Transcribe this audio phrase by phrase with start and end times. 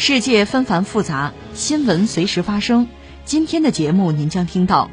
[0.00, 2.86] 世界纷繁复杂，新闻随时发生。
[3.24, 4.92] 今天的节目您将听到：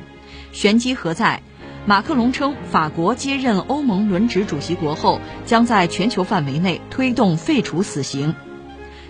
[0.52, 1.44] 玄机何在？
[1.86, 8.34] 马克龙称，法国接任欧盟轮值主席国后，将在全球范围内推动废除死刑。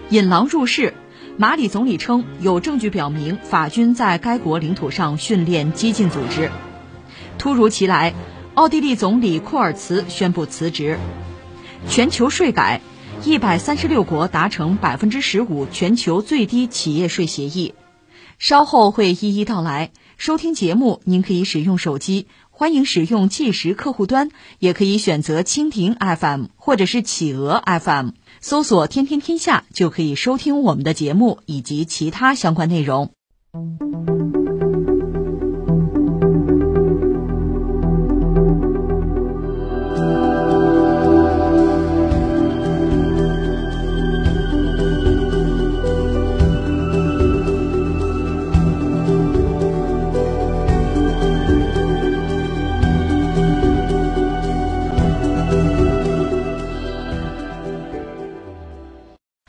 [0.09, 0.93] 引狼入室。
[1.37, 6.51] 马里总理称，有证据表明法军在该国领土上训练激进组织。
[7.37, 8.13] 突如其来，
[8.53, 10.99] 奥地利总理库尔茨宣布辞职。
[11.87, 12.81] 全球税改，
[13.25, 17.73] 一百三十六国达成百分之十五全球最低企业税协议。
[18.37, 19.91] 稍后会一一道来。
[20.17, 28.09] 收听节目，您可以使用手机，欢迎使用计时客户端，也可以选择蜻蜓 FM 或者是企鹅 FM。
[28.39, 33.11] 搜索“天天天下”就可以收听我们的节目以及其他相关内容。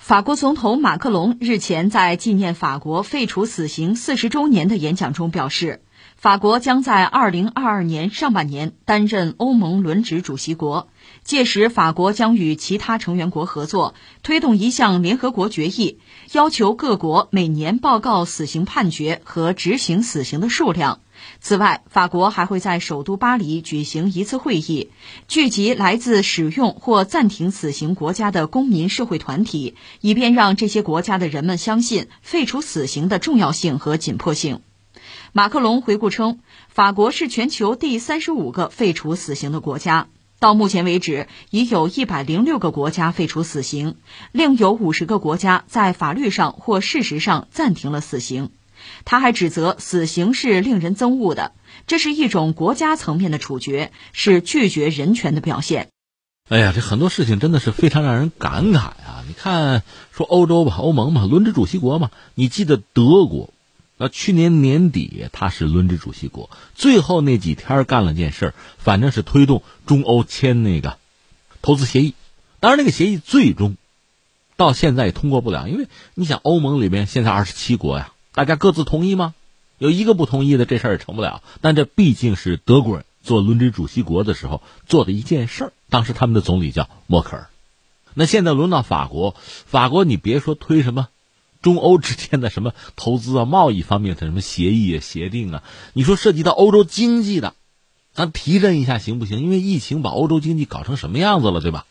[0.06, 5.82] 法国总统马克龙日前在纪念法国废除死刑四十周年的演讲中表示，
[6.14, 10.86] 法国将在二零二二年上半年担任欧盟轮值主席国，
[11.24, 15.98] 届时法国将与其他成员国合作，推动一项联合国决议，
[16.30, 21.00] 要求各国每年报告死刑判决和执行死刑的数量。
[21.40, 24.90] 此外，法国还会在首都巴黎举行一次会议，
[25.28, 34.60] 聚集来自使用或暂停死刑国家的公民社会团体，以便让这些国家的人们相信废除死刑的重要性和紧迫性。
[35.32, 40.08] 马克龙回顾称，法国是全球第三十五个废除死刑的国家，
[40.38, 43.96] 到目前为止，已有一百零六个国家废除死刑，
[44.32, 48.50] 另有五十个国家在法律上或事实上暂停了死刑。
[49.04, 51.52] 他还指责死刑是令人憎恶的，
[51.86, 55.88] 这是一种国家层面的处决，是拒绝人权的表现。
[56.48, 59.24] 哎呀，这很多事情真的是非常让人感慨啊！
[59.26, 59.82] 你看，
[60.12, 63.52] 说欧洲吧，欧盟嘛，轮值主席国嘛，你记得德国，
[63.96, 70.98] 那去年年底他是轮值主席国，最后那几天干了件事，反正是推动中欧签那个
[71.62, 72.14] 投资协议，
[72.60, 73.76] 当然那个协议最终
[74.56, 78.12] 到现在也通过不了，因为你想欧盟里面现在二十七国呀。
[78.36, 79.34] 大家各自同意吗？
[79.78, 81.42] 有一个不同意的，这事儿也成不了。
[81.62, 85.72] 但这毕竟是德国人做轮值主席国的时候做的一件事儿。
[85.88, 87.48] 当时他们的总理叫默克尔。
[88.12, 91.08] 那现在轮到法国，法国你别说推什么
[91.62, 95.62] 中欧之间的什么投资啊、贸易方面的什么协议啊、协定啊，
[95.94, 97.54] 你说涉及到欧洲经济的，
[98.12, 99.40] 咱提振一下行不行？
[99.40, 101.86] 因为疫情把欧洲经济搞成什么样子了，对吧？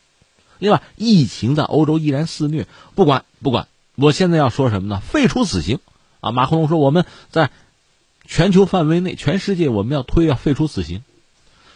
[0.60, 2.68] 另外，疫情在欧洲依然肆虐。
[2.94, 5.02] 不管不管，我现在要说什么呢？
[5.02, 5.80] 废除死刑。
[6.26, 7.52] 啊，马克龙说：“我们在
[8.26, 11.04] 全球范围内，全世界我们要推要废除死刑。”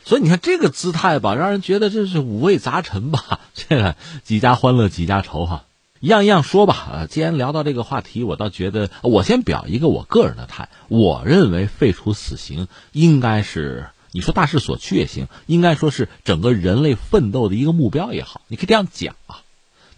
[0.06, 3.42] 所以你看这个姿态吧，让人觉得这是五味杂陈吧。
[3.54, 5.66] 这个几家欢乐几家愁哈，
[6.00, 6.74] 一样一样说吧。
[6.74, 10.70] 啊，既然聊到这个话题，我倒觉得我先表一个我个人的态。
[10.88, 19.42] 我认为废除死刑应该是你说大势所趋也行，应该说是整个人类奋斗的一个目标也好，你可以这样讲啊。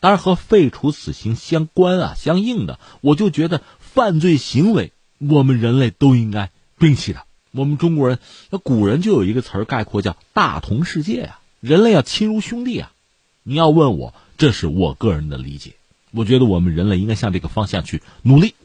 [0.02, 3.62] 当然和废除死刑相关啊、相应的，我就觉得。
[3.94, 7.24] 犯罪行为，我们人类都应该摒弃的。
[7.52, 8.20] 我们中国人，
[8.50, 12.94] 那古人就有一个词儿概括，叫“大同世界”啊，人类要亲如兄弟啊。
[13.44, 15.74] 你要问我，这是我个人的理解。
[16.12, 18.56] 我觉得我们人类应该向这个方向去努力，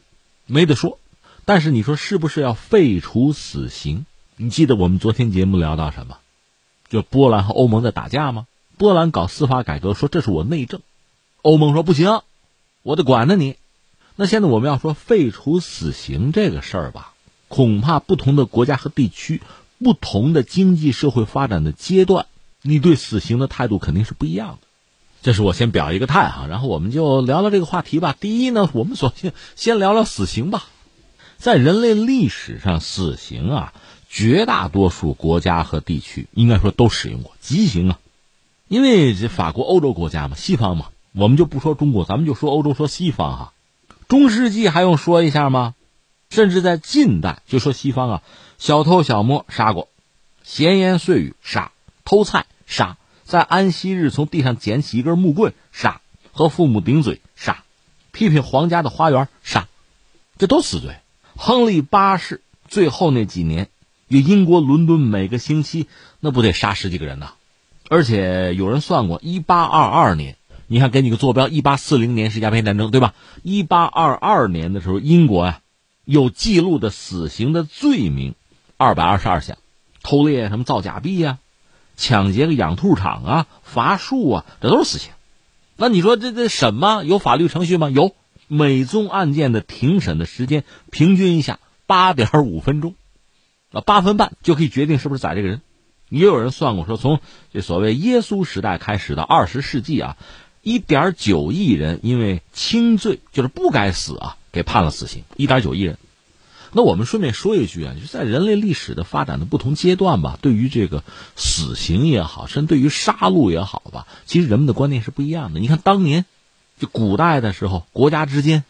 [0.47, 1.01] 没得说。
[1.45, 4.07] 但是你说是不是要废除死刑？
[4.37, 6.19] 你记得我们昨天节目聊到什么？
[6.89, 8.47] 就波兰和欧盟在打架吗？
[8.79, 10.83] 波兰搞司法改革，说这是我内政；
[11.43, 12.21] 欧盟说不行，
[12.83, 13.57] 我得管着你。
[14.19, 17.13] 那现在我们要说废除死刑这个事儿吧，
[17.49, 19.43] 恐怕不同的国家和地区、
[19.79, 22.25] 不同的经济社会发展的阶段，
[22.63, 24.67] 你对死刑的态度肯定是不一样的。
[25.21, 28.17] 这是我先表一个态哈，然后我们就聊聊这个话题吧。
[28.19, 30.65] 第一呢，我们索性先聊聊死刑吧。
[31.37, 33.75] 在人类历史上，死刑啊，
[34.09, 37.99] 绝大多数国家和地区应该说都使用过极刑啊，
[38.69, 43.53] 因为这法国、欧洲国家嘛，西方嘛，我们就不说中国，咱们就说欧洲，说西方哈。
[44.09, 45.75] 中世纪还用说一下吗？
[46.31, 48.23] 甚至在近代，就说西方啊，
[48.59, 49.89] 小偷小摸杀过，
[50.43, 51.73] 闲言碎语杀，
[52.05, 56.01] 偷菜杀，在安息日从地上捡起一根木棍杀，
[56.33, 57.65] 和父母顶嘴杀，
[58.13, 59.69] 批评皇家的花园杀，
[60.39, 60.97] 这都死罪。
[61.37, 63.69] 亨利八世最后那几年，
[64.09, 65.89] 与英国伦敦每个星期
[66.21, 67.33] 那不得杀十几个人呐？
[67.89, 70.37] 而且有人算过，一八二二年，
[70.69, 73.15] 你看给你个坐标，一八四零年是鸦片战争，对吧？
[73.43, 75.61] 一八二二年的时候，英国呀
[76.05, 78.35] 有记录的死刑的罪名
[78.77, 79.59] 二百二十二项，
[80.03, 81.39] 偷猎什么造假币呀，
[81.97, 85.13] 抢劫个养兔场啊，伐树啊，这都是死刑。
[85.77, 87.89] 那你说这这什么有法律程序吗？
[87.91, 88.15] 有，
[88.49, 92.95] 每宗案件的庭审的时间平均一下八点五分钟，
[93.73, 95.61] 啊，八分半就可以决定是不是宰这个人。
[96.09, 97.21] 也有人算过，说从
[97.53, 100.17] 这所谓耶稣时代开始到二十世纪啊，
[100.67, 105.23] 一点九亿人因为轻罪，就是不该死啊，给判了死刑。
[105.37, 105.97] 一点九亿人。
[106.73, 111.05] 那我们顺便说一句啊，就在人类历史的发展的不同阶段吧，对于这个
[111.37, 115.61] 死刑也好，甚至对于杀戮也好吧，其实人们的观念是不一样的。
[115.61, 116.25] 你看当年，
[116.81, 118.65] 就古代的时候，国家之间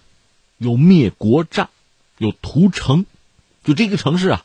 [0.58, 1.70] 有灭国战，
[2.18, 3.06] 有屠城，
[3.64, 4.44] 就这个城市啊，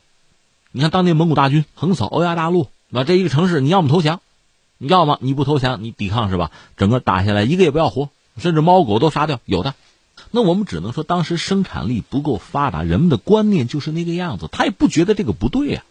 [0.70, 2.68] 你看当年蒙古大军横扫欧亚大陆。
[2.88, 4.22] 那这一个城市，你要么投降，
[4.82, 6.50] 你要么你不投降，你抵抗是吧？
[6.76, 9.76] 整个打下来一个也不要活，甚至猫狗都杀掉，有的。
[10.32, 15.84] 那我们只能说，当时生产力不够发达，人们的观念就是那个样子，他也不觉得这个不对呀。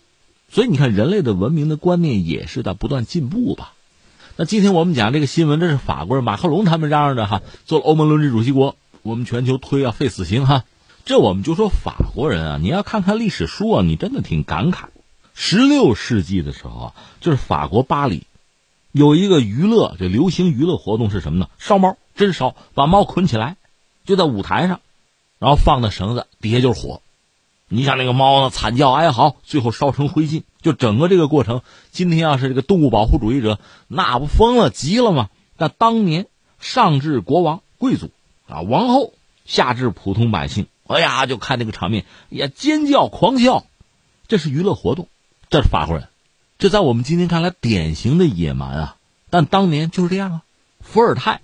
[0.49, 3.71] 所以你看，人类的文明的观念也是在不断进步吧。
[4.35, 10.65] 那今天我们讲这个新闻，这是法国人马克龙他们嚷嚷着哈，做了欧盟轮值主席国，我们全球推啊废死刑哈。
[11.05, 14.87] 这我们就说法国人啊，你要看看历史书啊，你真的挺感慨。
[15.33, 18.23] 十六世纪的时候啊，就是法国巴黎
[18.91, 21.47] 有一个娱乐，这流行娱乐活动是什么呢？
[21.57, 23.55] 烧猫，真烧，把猫捆起来，
[24.05, 24.81] 就在舞台上，
[25.39, 27.01] 然后放的绳子底下就是火。
[27.69, 30.43] 你想那个猫呢，惨叫哀嚎，最后烧成灰烬。
[30.61, 31.61] 就整个这个过程，
[31.91, 35.29] 今天要是这个动物保护主义者，那不疯了急了吗？
[35.57, 36.27] 那当年
[36.59, 38.11] 上至国王贵族
[38.47, 39.13] 啊，王后，
[39.45, 43.65] 下至普通百姓，哎呀，就看那个场面，也尖叫狂笑，
[44.27, 45.07] 这是娱乐活动。
[45.49, 46.07] 这是法国人，
[46.61, 48.95] 这在我们今天看来典型的野蛮啊，
[49.31, 50.41] 但当年就是这样啊。
[50.79, 51.41] 伏尔泰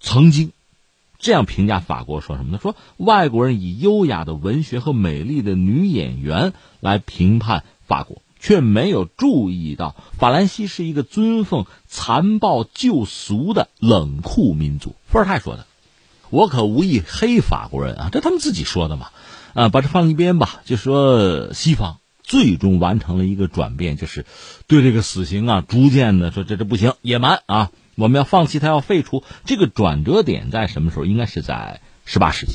[0.00, 0.52] 曾经
[1.18, 2.60] 这样评价法国，说什么呢？
[2.62, 14.94] 说外国人以优雅的文学和美丽的女演员来评判法国，却没有注意到法兰西是一个尊奉残暴旧俗的冷酷民族。
[15.08, 15.66] 伏尔泰说的，
[16.30, 19.08] 我可无意黑法国人啊，这他们自己说的嘛。
[19.54, 21.98] 啊，把这放一边吧，就说西方。
[22.32, 24.24] 最终完成了一个转变，就是
[24.66, 29.22] 对这个死刑啊，逐渐的说这这不行，野蛮啊，我们要放弃它，要废除。
[29.44, 31.04] 这个转折点在什么时候？
[31.04, 32.54] 应该是在十八世纪，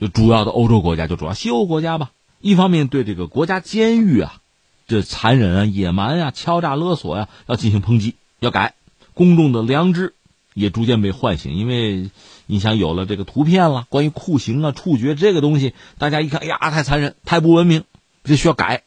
[0.00, 2.10] 就主要的欧洲国家，就主要西欧国家吧。
[2.40, 4.40] 一方面对这个国家监狱啊，
[4.88, 8.74] 这残忍啊、野蛮啊、敲诈勒索呀，要进行抨击，要改。
[9.12, 10.14] 公众的良知
[10.54, 12.10] 也逐渐被唤醒，因为
[12.46, 17.84] 你想有了这个图片了，关于酷刑啊、处决这个东西，大家一看，哎呀，太残忍，太不文明，
[18.24, 18.82] 这需要改。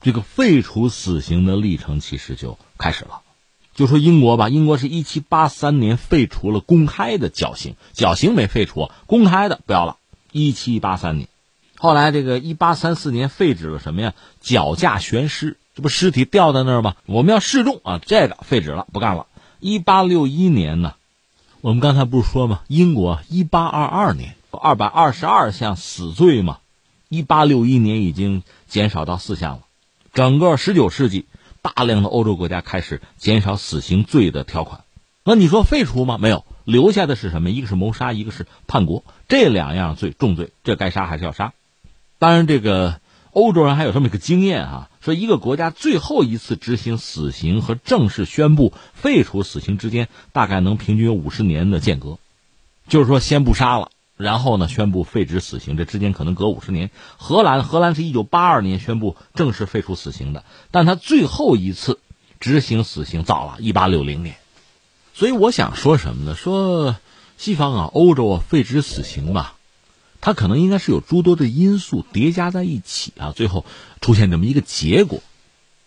[0.00, 3.20] 这个废除死刑的历程其实就开始了。
[3.74, 9.96] 就说英国吧，英国是一七八三年废除了公开的绞刑，绞刑没废除，公开的不要了。
[10.32, 11.28] 一七八三年，
[11.76, 14.14] 后来这个一八三四年废止了什么呀？
[14.40, 16.94] 绞架悬尸，这不尸体吊在那儿吗？
[17.06, 19.26] 我们要示众啊，这个废止了，不干了。
[19.60, 20.94] 一八六一年呢，
[21.60, 22.60] 我们刚才不是说吗？
[22.68, 26.58] 英国一八二二年二百二十二项死罪嘛，
[27.08, 29.60] 一八六一年已经减少到四项了。
[30.12, 31.26] 整个十九世纪，
[31.62, 34.82] 大量的欧洲国家开始减少死刑罪的条款。
[35.24, 36.18] 那你说废除吗？
[36.18, 37.50] 没有，留下的是什么？
[37.50, 41.52] 一个是谋杀，一个是叛国，这两样罪重罪，这该杀还是要杀。
[42.18, 43.00] 当然，这个
[43.30, 52.18] 欧洲人还有这么一个经验啊，说一个国家最后一次执行死刑和正式宣布废除死刑之间，大概能平均有五十年的间隔，
[52.88, 53.90] 就是说先不杀了。
[54.20, 56.90] 然后呢，宣布废止死刑，这之间可能隔五十年。
[57.16, 61.98] 荷兰，荷兰是一九八二年宣布正式废除死刑的，但他最后一次
[62.38, 64.36] 执行死刑早了，一八六零年。
[65.14, 66.34] 所以我想说什么呢？
[66.34, 66.96] 说
[67.38, 69.56] 西方啊，欧洲啊，废止死刑吧，
[70.20, 73.64] 它可能应该是有诸多的因素叠加在一起啊，最后
[74.02, 75.22] 出现这么一个结果。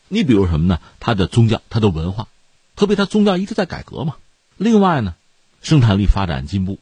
[0.07, 0.79] 你比如什么呢？
[0.99, 2.27] 它的宗教，它的文化，
[2.75, 4.15] 特别它宗教一直在改革嘛。
[4.57, 5.13] 另外呢，
[5.61, 6.79] 生产力发展进步。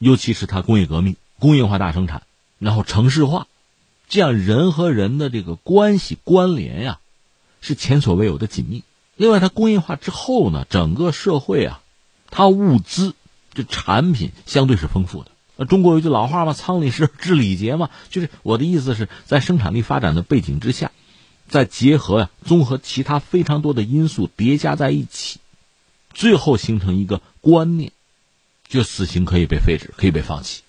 [0.00, 2.22] 尤其是它工业革命、工业化大生产，
[2.58, 3.46] 然后城市化，
[4.08, 7.00] 这样人和人的这个关系关联呀，
[7.60, 8.82] 是前所未有的紧密。
[9.16, 11.82] 另外，它工业化之后呢，整个社会啊，
[12.30, 13.14] 它物资
[13.52, 20.92] 这产品相对是丰富的，那，中国有句老话嘛，“仓里是知礼节”嘛，就是我的意思是在生产力发展的背景之下，
[21.46, 25.40] 再结合呀，综合其他非常多的因素叠加在一起，
[26.14, 27.92] 最后形成一个观念，
[28.70, 30.62] 就死刑可以被废止，可以被放弃。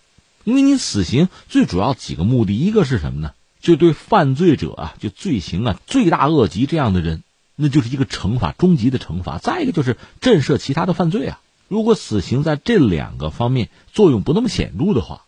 [0.43, 3.31] 因为你死刑最主要几个目的，一个是什么呢？
[3.62, 7.22] 就对犯罪者啊，就罪行啊，罪大恶极这样的人，
[7.55, 9.38] 那就是一个惩罚，终极的惩罚。
[9.38, 11.39] 再一个就是震慑其他的犯罪啊。
[11.67, 15.22] 如果死刑在这两个方面作用不那么显著的话，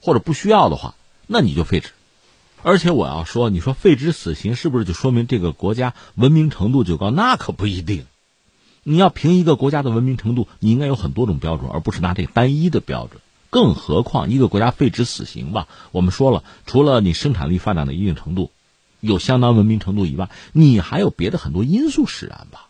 [0.00, 0.94] 或者不需要的话，
[1.26, 1.90] 那你就废止。
[2.62, 7.10] 而且我要说，你说废止死刑是不是就说明这个国家文明程度就高？
[7.10, 8.06] 那可不一定。
[8.84, 13.20] 你要评一个国家的文明程度，你应该有很多种标准，而不是拿这个单一的标准。
[13.50, 18.50] 更何况一个国家废止死刑吧，我们说了，除了你生产力发展的一定程度，
[19.00, 22.68] 有相当文明程度以外，你还有别的很多因素使然吧？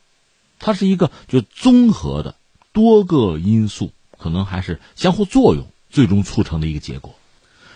[0.59, 2.37] 它是一个就综合的。
[2.73, 7.15] 多个因素可能还是相互作用，最终促成的一个结果。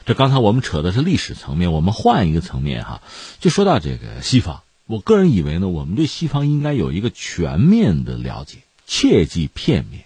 [0.06, 3.00] 这刚才我们扯的是历史层面，我们换一个层面哈，
[3.38, 4.62] 就说到这个西方。
[4.88, 10.04] 我个人以为呢，我们对西方应该有一个全面的了解，切忌片面。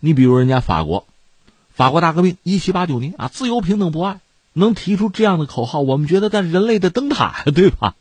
[0.00, 1.06] 你比如人家法国，
[1.74, 4.20] 法国大革命一七八九年啊，自由平等博爱，
[4.54, 7.94] 能提出这样的口号，我们觉得在人类的灯塔， 对吧？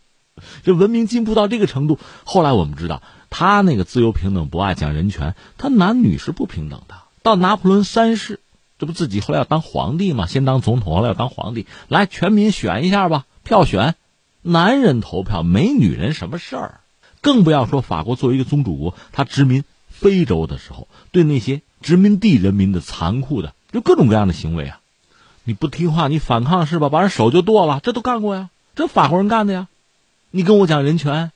[0.64, 3.04] 这文明进步到这个程度，后来我们知道。
[3.30, 6.96] 他那个自由平等博爱讲人权，他男女是不平等的。
[7.24, 8.40] 到拿破仑三世，
[8.80, 10.28] 这不自己后来要当皇帝嘛？
[10.28, 13.96] 先当总统，后来要当皇帝，来全民选一下吧，票选，
[14.42, 16.80] 男人投票，没女人什么事儿。
[17.22, 24.80] 更不要说法国作为一个宗主国，他殖民非洲的时候，对那些殖民地人民的残酷的，就各种各样的行为啊！
[25.44, 26.90] 你不听话，你反抗是吧？
[26.90, 29.68] 把人手就剁了，这都干过呀，这法国人干的呀。
[30.32, 31.32] 你跟我讲人权？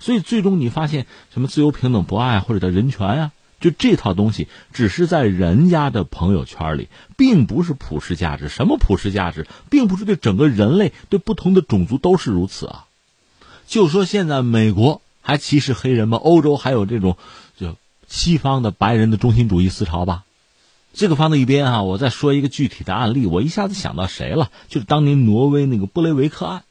[0.00, 8.48] 所以最终你发现什么自由平等博爱或者叫人权呀，就这套东西只是在人家的朋友圈里，并不是普世价值。
[8.48, 12.84] 什么普世价值，并不是对整个人类、对不同的种族都是如此啊。
[13.66, 16.18] 就说现在美国还歧视黑人吗？
[16.18, 17.16] 欧洲还有这种
[17.56, 20.24] 就西方的白人的中心主义思潮吧？
[20.94, 23.26] 这个放在一边啊，我再说一个具体的案例。
[23.26, 24.50] 我一下子想到谁了？
[24.68, 26.62] 就是当年挪威那个布雷维克案。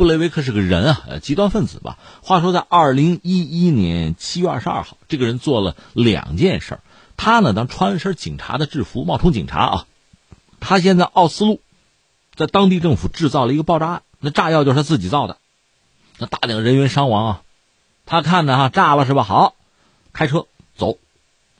[0.00, 1.98] 布雷维克是个人啊，呃，极端分子吧。
[2.22, 6.78] 话说，在二零一一年七月二十二号，这个人做了两件事
[7.18, 9.86] 他呢，当穿身警察的制服，冒充警察啊。
[10.58, 11.60] 他先在奥斯陆，
[12.34, 15.36] 在当地政府制造了一个爆炸案，那炸药就是他自己造的，
[16.16, 17.42] 那大量人员伤亡啊。
[18.06, 19.22] 他看着哈，炸了是吧？
[19.22, 19.54] 好，
[20.14, 20.46] 开车
[20.78, 20.96] 走，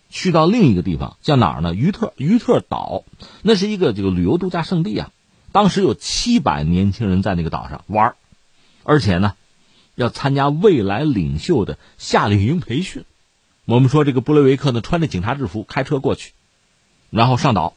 [0.09, 1.75] 去到另一个地方，叫哪儿呢？
[1.75, 3.05] 于特于特岛，
[3.43, 5.11] 那是一个这个旅游度假胜地啊。
[5.53, 8.15] 当时有七百年轻人在那个岛上玩
[8.91, 9.35] 而且呢，
[9.95, 13.05] 要参加未来领袖的夏令营培训。
[13.65, 16.33] 我们说这个布雷维克呢，穿着警察制服开车过去，
[17.09, 17.75] 然后上岛，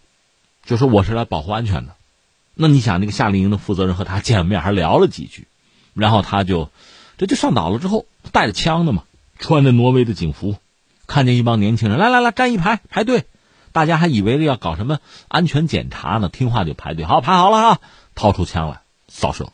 [0.65, 1.93] 就说我是来保护安全的。
[2.55, 5.48] 那你想，那个夏令营的负责人和他见面，还聊了几句，
[5.93, 6.72] 然后他就
[7.20, 7.77] 这就上岛了。
[7.77, 9.03] 之后带着枪的嘛，
[9.38, 10.55] 穿着挪威的警服，
[11.05, 13.25] 看见一帮年轻人，来来来，站一排排队。
[13.72, 17.05] 大家还以为要搞什么安全检查呢，听话就排队。
[17.05, 17.79] 好，排好了啊，
[18.15, 19.51] 掏出枪来扫射。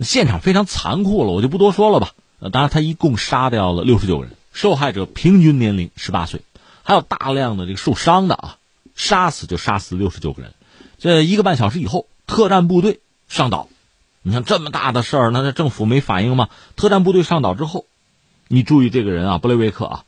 [0.00, 2.10] 现场非常残酷了，我就不多说了吧。
[2.38, 6.42] 呃当然，他一共杀掉了六十九人，受害者平均年龄十八岁，
[6.82, 8.58] 还有大量的这个受伤的啊。
[8.94, 10.54] 杀死就杀死六十九个人。
[10.98, 13.68] 这一个半小时以后，特战部队上岛。
[14.22, 16.48] 你像这么大的事儿，那这政府没反应吗？
[16.76, 17.84] 特战部队上岛之后，
[18.48, 20.04] 你注意这个人啊，布雷维克啊，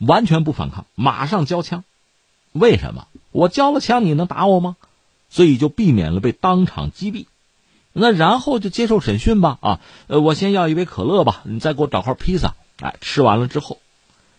[0.00, 1.84] 完全不反抗，马上交枪。
[2.52, 3.06] 为什么？
[3.30, 4.76] 我交了枪，你能打我吗？
[5.30, 7.26] 所以就避免了被当场击毙。
[7.96, 13.78] 那然后就接受审讯吧，啊，呃，我先要一杯可乐吧，你再给我找块披萨，哎，吃完了之后，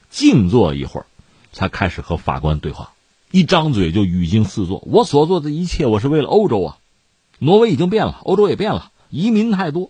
[0.09, 1.05] 静坐一会儿，
[1.53, 2.91] 才开始和法官对话，
[3.31, 4.83] 一张嘴就语惊四座。
[4.85, 6.77] 我所做的一切，我是为了欧洲啊，
[7.39, 9.89] 挪威已经变了，欧洲也变了，移民太多，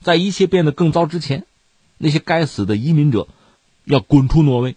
[0.00, 1.44] 在一切变得更糟之前，
[1.98, 3.28] 那些该死的移民者
[3.84, 4.74] 要滚出挪威。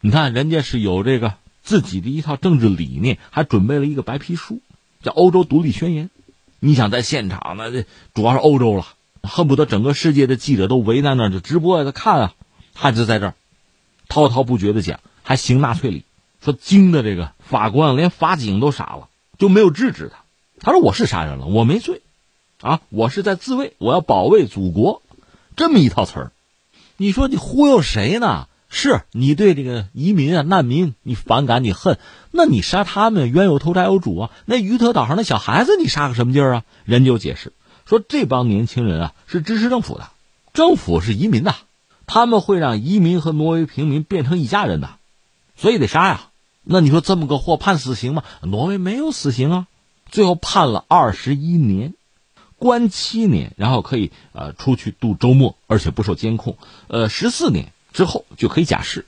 [0.00, 4.58] 你看，人家是有这个自己的一套政治理念，还准备了一个白皮书，
[5.00, 6.06] 叫《欧洲独立宣言》。
[6.64, 7.72] 你想在现场呢？
[7.72, 8.86] 这主要是欧洲了，
[9.24, 12.34] 恨不得整个世界的记者都围在那儿就直播在看啊。
[12.72, 13.34] 他就在这儿
[14.06, 16.04] 滔滔不绝的讲，还行纳粹礼，
[16.40, 20.22] 说惊的这个法官连法警都傻了，就没有制止他。
[20.60, 22.00] 他说我是杀人了，我没罪，
[22.60, 25.02] 啊，我是在自卫，我要保卫祖国，
[25.56, 26.32] 这么一套词儿。
[26.96, 28.46] 你说你忽悠谁呢？
[28.74, 31.98] 是你对这个移民啊、难民你反感你恨，
[32.30, 34.30] 那你杀他们冤有头债有主啊。
[34.46, 36.64] 那于特岛上那小孩子你杀个什么劲儿啊？
[36.86, 37.52] 人就解释
[37.84, 40.08] 说这帮年轻人啊是支持政府的，
[40.54, 41.54] 政府是移民的，
[42.06, 44.88] 他们会让移民和挪威平民变成一家人的，
[45.54, 46.28] 所以得杀呀。
[46.64, 48.24] 那你说这么个货判死刑吗？
[48.40, 49.66] 挪威没有死刑啊，
[50.10, 51.92] 最后判了二十一年，
[52.56, 56.56] 关七年，然后可以呃出去度周末，而且不受监控。
[56.86, 59.06] 呃，十四年之后就可以假释。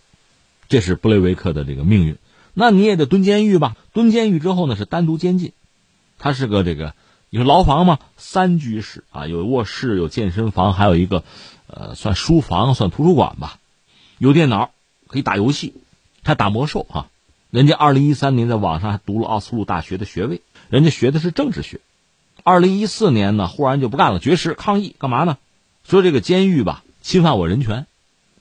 [0.68, 2.16] 这是布雷维克的这个命运。
[2.52, 3.76] 那你也得蹲监狱吧？
[3.92, 5.52] 蹲监狱之后呢，是单独监禁。
[6.18, 6.94] 他是个这个，
[7.30, 11.24] 你说牢房嘛，三居室啊，有卧室，有健身房，还有一个
[11.66, 13.58] 呃，算书房，算图书馆吧。
[14.18, 14.70] 有电脑，
[15.08, 15.74] 可以打游戏，
[16.22, 17.08] 还打魔兽啊。
[17.50, 21.80] 人家二零一三年在网上还读了奥斯陆大学的学位，人家学的是政治学。
[22.42, 25.38] 二零一四年呢，忽然就不干了，绝食抗议，干嘛呢？
[25.82, 27.86] 说这个监狱吧侵犯我人权，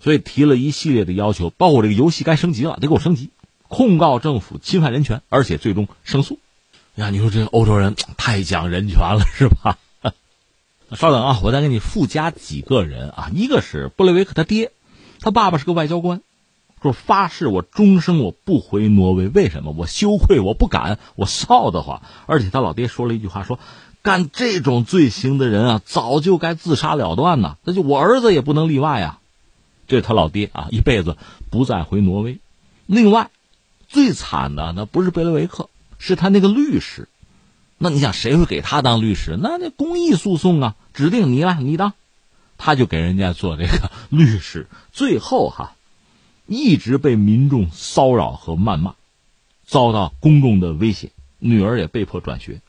[0.04, 3.30] 所以提了一系列的要求，包括这个游戏该升级了，得给我升级，
[3.70, 6.40] 控告政府侵犯人权，而且最终胜诉。
[6.96, 9.78] 呀，你说这欧洲人太讲人权了，是吧？
[10.92, 14.72] 稍等啊，我再给你附加几个人啊，一个是布雷维克他爹，
[15.22, 16.22] 他爸爸是个外交官。
[16.82, 19.74] 说发誓我终生我不回挪威，为什么？
[19.76, 22.02] 我羞愧，我不敢，我臊得慌。
[22.26, 23.58] 而且他老爹说了一句话，说
[24.02, 27.56] 干这种罪行的人啊，早就该自杀了断呐。
[27.64, 29.20] 那就我儿子也不能例外啊。
[29.88, 31.18] 这是他老爹啊，一辈子
[31.50, 32.40] 不再回挪威。
[32.86, 33.30] 另外，
[33.88, 37.08] 最惨的那不是贝雷维克，是他那个律师。
[37.78, 39.38] 那你想谁会给他当律师？
[39.42, 41.94] 那那公益诉讼啊，指定你来你当，
[42.58, 44.68] 他就给人家做这个律师。
[44.92, 45.76] 最后哈。
[46.46, 48.96] 一直被民众骚扰和谩骂，
[49.66, 52.60] 遭到公众的威胁，女儿也被迫转学。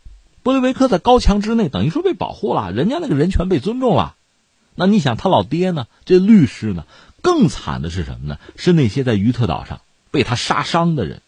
[0.45, 4.15] 布雷维克在高墙之内，等于说被保护了，人家那个人权被尊重了。
[4.77, 5.89] 那你想，他老爹呢？
[6.05, 6.87] 这律师呢？
[7.25, 8.39] 更惨的是什么呢？
[8.55, 11.23] 是那些在于特岛上被他杀伤的人，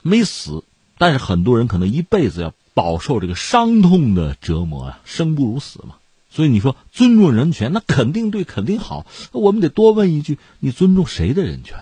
[0.00, 0.62] 没死，
[0.98, 5.96] 但是很多人可能一辈子要饱受这个伤痛的折磨啊，生不如死嘛。
[6.30, 9.04] 所以你说尊重人权，那肯定对，肯定好。
[9.32, 11.76] 我们得多问一句：你尊重谁的人权？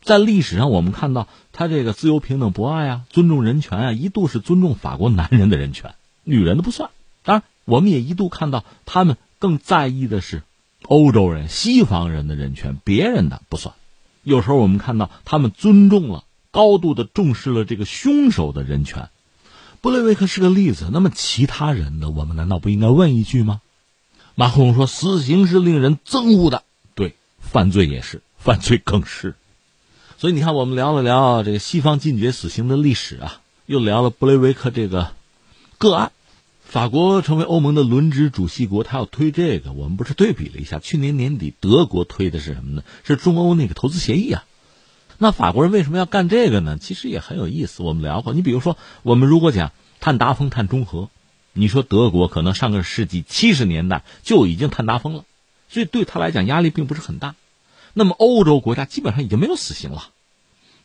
[0.00, 6.90] 在历史上，我们看到他这个自由、平等、博爱啊，尊重人权啊，一度是尊重法国男人的人权，女人的不算。
[7.24, 10.42] 当然，我们也一度看到他们更在意的是
[10.86, 13.74] 欧洲人、西方人的人权，别人的不算。
[14.22, 19.08] 有时候我们看到他们尊重了、高度的重视了这个凶手的人权。
[19.80, 22.08] 布雷维克是个例子，那么其他人呢？
[22.10, 23.60] 我们难道不应该问一句吗？
[24.34, 26.62] 马克龙说：“死刑是令人憎恶的，
[26.94, 29.34] 对，犯罪也是，犯罪更是。
[30.18, 35.10] 所以你看，我们聊了聊这个西方禁绝死刑的历史啊，又聊了布雷维克这个
[35.78, 36.12] 个案。
[36.72, 40.78] 法国成为欧盟的轮值主席国，他要推这个，我们不是对比了一下？
[40.78, 42.82] 去年年底德国推的是什么呢？
[43.04, 44.46] 是中欧那个投资协议啊。
[45.18, 46.78] 那法国人为什么要干这个呢？
[46.80, 47.82] 其实也很有意思。
[47.82, 51.10] 我们聊过，你比如说，我们如果讲碳达峰、碳中和。”
[51.52, 55.26] 你说德国可能上个世纪七十年代就已经碳达峰了，
[55.68, 57.34] 所以对他来讲压力并不是很大。
[57.92, 60.08] 那么欧洲国家基本上已经没有死刑了，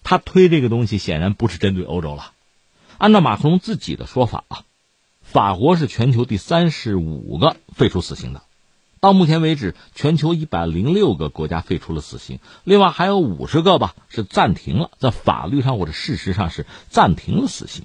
[0.04, 2.34] 他推这个东西显然不是针对欧洲了。
[2.98, 4.64] 按照马克龙自己的说法啊，
[5.30, 8.44] 法国是全球第三十五个废除死刑的，
[9.02, 17.84] 到目前为止，全球一百零六个国家废除了死刑，另外还有五十个吧是暂停了，在法律上或者事实上是暂停了死刑。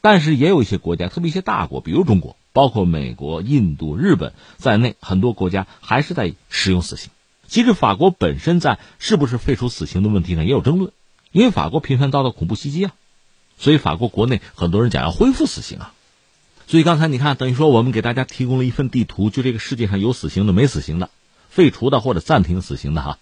[0.00, 7.10] 但是也有一些国家，特别一些大国，比如中国，包括美国、印度、日本在内，很多国家还是在使用死刑。
[7.48, 10.92] 其实法国本身在是不是废除死刑的问题上也有争论，
[11.32, 12.92] 因为法国频繁遭到恐怖袭击啊，
[13.58, 15.92] 所以法国国内很多人讲要恢复死刑啊。
[16.70, 21.10] 所以刚才你看，等于说我们给大家提供了一份地图，就这个世界上有死刑的、没死刑的、
[21.48, 23.18] 废除的或者暂停死刑的哈，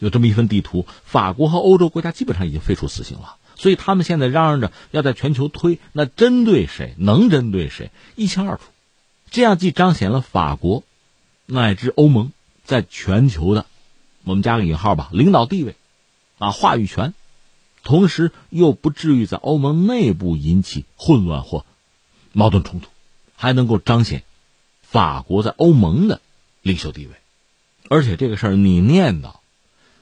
[0.00, 0.84] 有这么一份地图。
[1.04, 3.36] 法国和欧洲国家基本上已经废除死刑了。
[3.54, 6.96] 所以他们现在嚷嚷着要在全球推，那针对谁？
[6.98, 7.92] 能针对谁？
[8.16, 8.64] 一清二楚。
[9.30, 10.82] 这样既彰显了法国
[11.46, 12.32] 乃至欧盟
[12.64, 13.64] 在全球的，
[14.24, 15.76] 我们加个引号吧，领导地位
[16.38, 17.14] 啊，话语权，
[17.84, 21.64] 同时又不至于在欧盟内部引起混乱或
[22.32, 22.88] 矛盾冲突，
[23.36, 24.24] 还能够彰显
[24.82, 26.20] 法国在欧盟的
[26.62, 27.12] 领袖地位。
[27.88, 29.36] 而且这个事儿你念叨。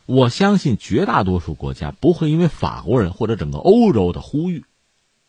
[0.06, 4.64] 我相信绝大多数国家不会因为法国人或者整个欧洲的呼吁，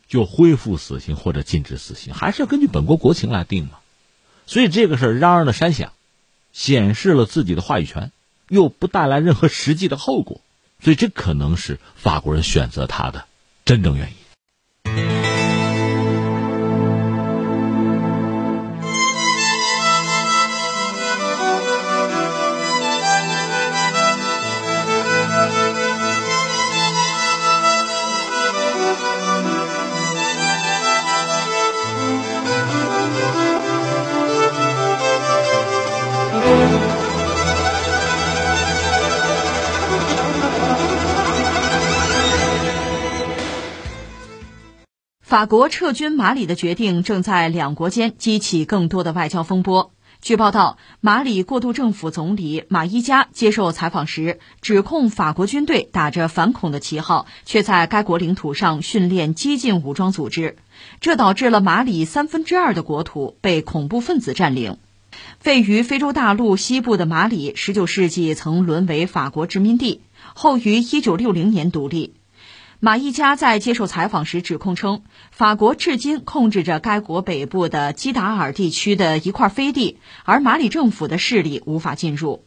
[0.08, 3.78] 就恢复死刑或者禁止死刑，还是要根据本国国情来定嘛。
[4.44, 5.92] 所以这个事儿嚷嚷的山响，
[6.52, 8.10] 显示了自己的话语权，
[8.48, 10.40] 又不带来任何实际的后果，
[10.80, 13.26] 所以这可能是法国人选择他的
[13.64, 14.16] 真正原因。
[45.32, 49.90] 法国撤军马里的决定正在两国间激起更多的外交风波。
[50.20, 60.58] 据报道，马里过渡政府总理马伊加接受采访时，指控法国军队打着反恐的旗号，却在该国领土上训练激进武装组织，
[61.00, 64.76] 这导致了马里三分之二的国土被恐怖分子占领。
[65.46, 70.02] 位于非洲大陆西部的马里十九世纪曾沦为法国殖民地，
[70.34, 72.12] 后于一九六零年独立。
[72.84, 82.44] 马伊加在接受采访时指控称，法国至今控制着该国北部的基达尔地区的一块飞地，而马里政府的势力无法进入。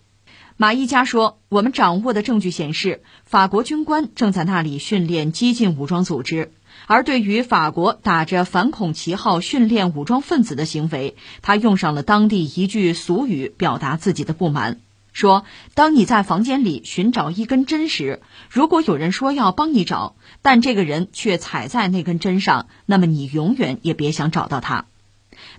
[0.57, 6.51] 马伊加说：“我们掌握的证据显示，法国军官正在那里训练激进武装组织。
[6.85, 14.81] 而对于法国打着反恐旗号训练武装分子的行为，他用上了当地一句俗语表达自己的不满。”
[15.15, 24.88] 说：“当你在房间里寻找一根针时，如果有人说要帮你找，但这个人却踩在那根针上，那么你永远也别想找到他。”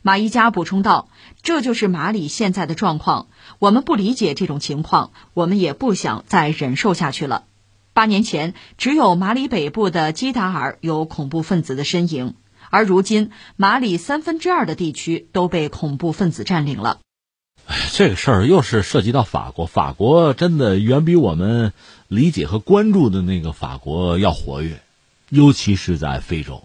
[0.02, 1.08] 马伊加补充道
[1.42, 3.28] ：“这就是马里现在的状况。
[3.58, 7.44] 我们不理解这种情况，我们也不想再忍受下去了。
[7.94, 12.34] 八年前，只有马里北部的基达尔有恐怖分子的身影，
[12.68, 17.00] 而如今，马里三分之二的地区都被恐怖分子占领了。”
[17.92, 21.72] 这个事儿又是涉及到法国，法国真的远比我们
[22.08, 24.80] 理解和关注的那个法国要活跃，
[25.30, 26.62] 尤其是在非洲。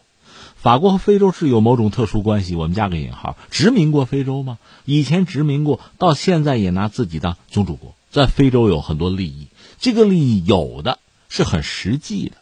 [0.56, 4.60] 法国和非洲是有某种特殊关系，我们加个引号，殖民过非洲吗？
[4.86, 9.48] 以前殖民过，到现在也拿自己当宗主国，在非洲有很多利益，
[9.80, 12.38] 这个利益有的是很实际的。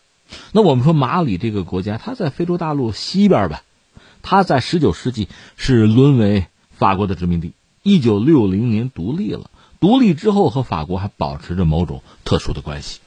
[0.52, 3.64] 那我们说马里这个国家，它在非洲大陆西边吧，
[4.22, 7.54] 它在十九世纪是沦为法国的殖民地。
[7.84, 13.00] 一九六零年独立了，独立之后和法国还保持着某种特殊的关系。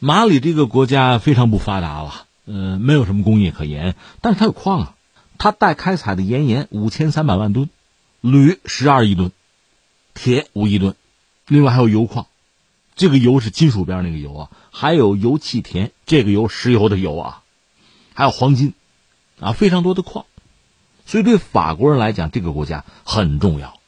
[0.00, 4.94] 马里这个国家非常不发达了，呃，没有什么工业可言，但是它有矿啊，
[5.38, 7.70] 它待开采的岩盐五千三百万吨，
[8.20, 9.30] 铝十二亿吨，
[10.14, 10.94] 铁五亿吨，
[11.46, 12.26] 另外还有油矿，
[12.96, 17.42] 这个油是金属边那个油啊，还有油气田，这个油石油的油啊，
[18.14, 18.74] 还有黄金，
[19.38, 20.26] 啊，非常多的矿，
[21.06, 23.78] 所以对法国人来讲，这个国家很重要。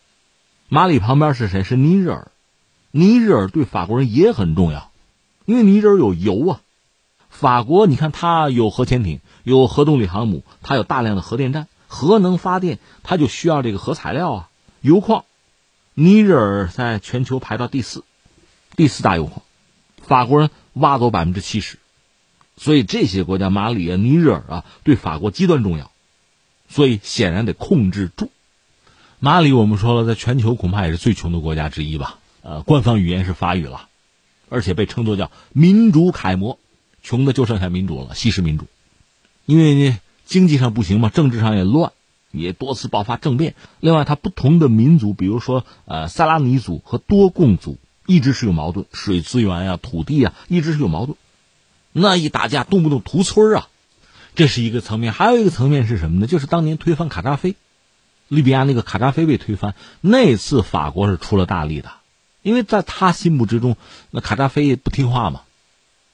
[0.68, 1.62] 马里旁边是谁？
[1.62, 2.32] 是尼日尔。
[2.90, 4.90] 尼日尔对法国人也很重要，
[5.44, 6.60] 因为尼日尔有油啊。
[7.28, 14.48] 法国，你看它有核潜艇，有核动力航母，它有大量的核电站，核能发电，它就需要这个核材料啊，
[14.80, 15.24] 油矿。
[15.94, 18.02] 尼日尔在全球排到第四，
[18.74, 19.42] 第四大油矿，
[20.02, 21.78] 法国人挖走百分之七十，
[22.56, 25.92] 所以这些国家，马里啊、尼日尔啊，对法国极端重要，
[26.68, 28.30] 所以显然得控制住。
[29.18, 32.18] 马里，我们说了，在全球恐怕也是最穷的国家之一吧？
[32.42, 33.88] 呃，官方语言是法语了，
[34.50, 36.58] 而且被称作叫民主楷模，
[37.02, 38.66] 穷的就剩下民主了，西式民主。
[39.46, 41.92] 因为呢，经济上不行嘛，政治上也乱，
[42.30, 43.54] 也多次爆发政变。
[43.80, 51.16] 另外，它不同的民族，比如说呃，萨拉尼族和多贡族，一直是有矛盾，水资源呀、土地啊，一直是有矛盾。
[51.92, 53.68] 那一打架，动不动屠村啊，
[54.34, 55.14] 这是一个层面。
[55.14, 56.26] 还有一个层面是什么呢？
[56.26, 57.56] 就是当年推翻卡扎菲。
[58.28, 61.90] 利比亚那个卡扎菲被推翻，那次法国是出了大力的，
[62.42, 63.76] 因为在他心目之中，
[64.10, 65.42] 那卡扎菲不听话嘛，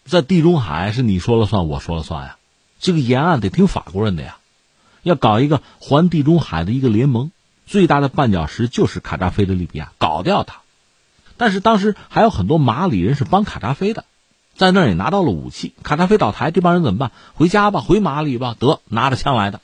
[0.04, 2.36] 在地中海是你说了算，我说了算呀，
[2.80, 4.36] 这个沿岸得听法国人的呀，
[5.02, 7.30] 要搞一个环地中海的一个联盟，
[7.66, 10.60] 最大的绊脚石就是卡扎菲的利比亚，搞掉他。
[11.38, 14.04] 但是当时还有很多马里人是帮卡扎菲的，
[14.54, 15.72] 在那儿也拿到了武器。
[15.82, 17.10] 卡扎菲倒台，这帮人怎么办？
[17.34, 19.60] 回家吧，回马里吧，得拿着枪来的。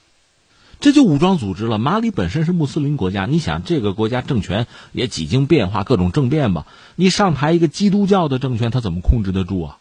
[0.81, 1.79] 这就武装组织了。
[1.79, 6.67] 马里本身是穆斯林国家，你想这个国家政权也几经变化，各种政变吧。
[6.95, 9.79] 你上台一个基督教的政权，他怎么控制得住啊？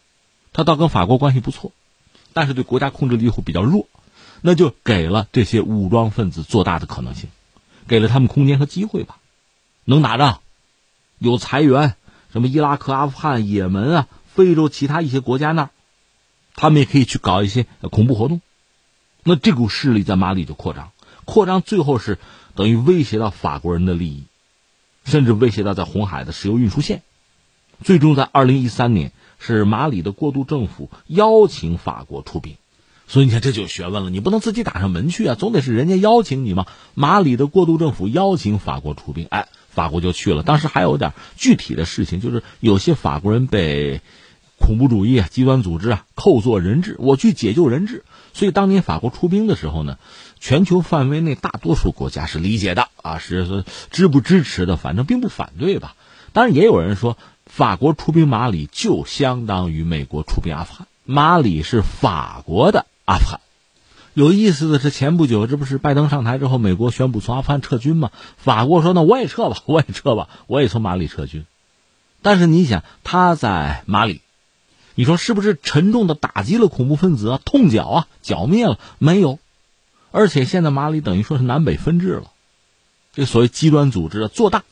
[0.52, 1.70] 他倒跟法国关系不错，
[2.32, 3.86] 但是对国家控制力会比较弱，
[4.40, 7.28] 那就给了这些武装分子做大的可能性，
[7.86, 9.18] 给了他们空间和机会吧。
[9.84, 10.40] 能打仗，
[11.18, 11.94] 有财源，
[12.32, 15.70] 什么伊拉克、阿富汗、也门啊，非洲其他一些国家那儿，
[16.56, 18.40] 他们也可以去搞一些恐怖活动。
[19.28, 20.90] 那这股势力在马里就扩张，
[21.26, 22.18] 扩张最后是
[22.54, 24.22] 等于威胁到法国人的利益，
[25.04, 27.02] 甚至威胁到在红海的石油运输线。
[27.84, 32.56] 最终在二零一三年，是马里的过渡政府邀请法国出兵。
[33.06, 36.66] 所以你看这就有学问了，你不能自己打上门去啊，总得是人家邀请你嘛。
[36.94, 40.42] 马里的过渡政府邀请法国出兵，哎，法国就去了。
[40.42, 44.00] 当时还有点具体的事情，就是有些法国人被
[44.58, 48.04] 恐怖主义啊、极端组织啊扣做人质，我去解救人质。
[48.34, 49.98] 所以当年法国出兵的时候呢，
[50.38, 55.94] 全球范围内大多数国家是理解的啊，是支不支持的，反正并不反对吧。
[56.32, 57.16] 当然也有人说，
[57.46, 63.40] 法国出兵马里就相当于美国出兵阿富汗，马里是法国的阿富汗，
[64.12, 68.10] 有意思的是，前不久这不是拜登上台之后，美国宣布从阿富汗撤军吗？
[68.36, 71.46] 法国说：“那我也撤吧，我也撤吧，我也从马里撤军。”
[72.20, 74.20] 但是你想，他在马里，
[74.98, 77.40] 你说是不是沉重的打击了恐怖分子啊？
[77.44, 79.38] 痛剿啊，剿灭了没有？
[80.10, 82.32] 而且现在马里等于说是南北分治了，
[83.14, 84.64] 这所谓极端组织做大。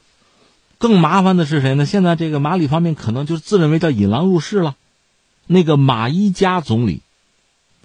[0.79, 1.87] 更麻烦的是谁呢？
[1.87, 4.75] 现在这个马里方面可能就自认为叫引狼入室了。
[5.47, 7.03] 那个马伊加总理。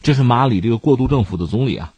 [0.01, 1.93] 这是马里这个过渡政府的总理啊，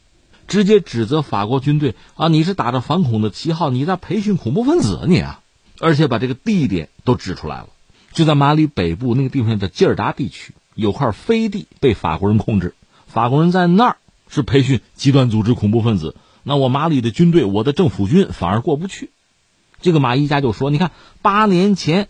[0.49, 5.39] 直接指责法国军队啊，你是打着反恐的旗号，你在培训恐怖分子你啊，
[5.79, 7.69] 而且把这个地点都指出来了，
[8.13, 12.75] 就在马里北部那个地方叫吉尔达地区，有块飞地被法国人控制，
[13.07, 13.97] 法国人在那儿
[14.29, 19.09] 是培训极端组织恐怖分子，那我马里的军队，我的政府军反而过不去，
[19.81, 22.07] 这个马伊加就说，你看八年前。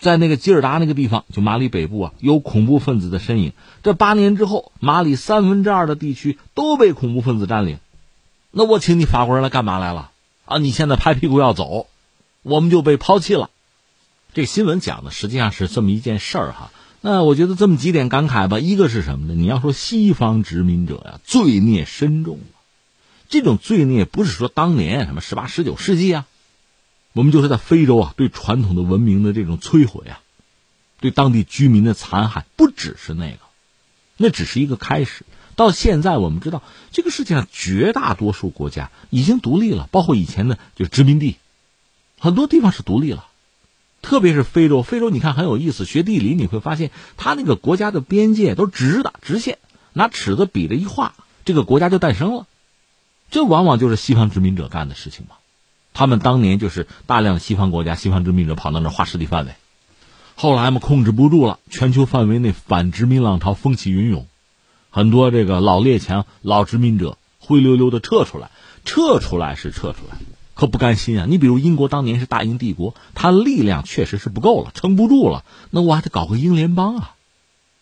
[0.00, 3.52] 在那个吉尔达那个地方，就马里北部啊，有恐怖分子的身影。
[3.82, 7.78] 这八年之后，马里三分之二的地区都被恐怖分子占领。
[8.50, 10.10] 那我请你法国人来干嘛来了？
[10.44, 11.86] 啊，你现在拍屁股要走，
[12.42, 13.48] 我们就被抛弃了。
[14.34, 16.72] 这新闻讲的实际上是这么一件事儿哈。
[17.00, 18.58] 那我觉得这么几点感慨吧。
[18.58, 19.34] 一个是什么呢？
[19.34, 22.40] 你要说西方殖民者呀，罪孽深重
[23.28, 26.26] 这种罪孽不是说当年什么十八十九世纪啊。
[27.12, 30.18] 我们就是在非洲啊，对传统的文明的这种摧毁啊，
[30.98, 33.38] 对当地居民的残害，不只是那个，
[34.16, 35.24] 那只是一个开始。
[35.54, 41.36] 到现在，我们知道这个世界上绝大多数国家已经独立了，包括以前的就殖民地，
[42.18, 43.28] 很多地方是独立了。
[44.04, 49.58] 特别是非洲，非洲你看很有意思，学地理你会发现，它那个国家的边界都直的直线，
[49.92, 51.14] 拿尺子比着一画，
[51.44, 52.46] 这个国家就诞生了。
[53.30, 55.36] 这往往就是西方殖民者干的事情嘛。
[55.94, 59.54] 他们当年就是大量西方国家、西方殖民者跑到那儿划势力范围，
[60.36, 64.26] 后来嘛控制不住了，全球范围内反殖民浪潮风起云涌，
[64.90, 68.50] 很多这个老列强、老殖民者灰溜溜的撤出来，
[68.84, 70.18] 撤出来是撤出来，
[70.54, 71.26] 可不甘心啊！
[71.28, 77.14] 你比如英国当年是大英帝国，它力量确实是不够了，撑不住了，那我还得搞个英联邦啊！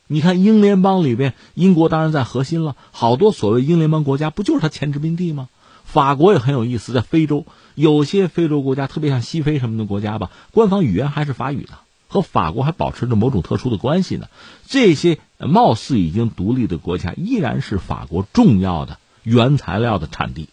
[0.07, 5.49] 你看英联邦里边，英国当然在核心了，好多所谓英联邦国家不就是它前殖民地吗？
[5.85, 7.45] 法国也很有意思，在非洲。
[7.75, 14.29] 有些非洲国家，特别像西非什么的国家吧，官方语言还是法语呢，和法国还保持着某种特殊的关系呢。
[14.67, 20.49] 这些貌似已经独立的国家，依然是法国重要的原材料的产地、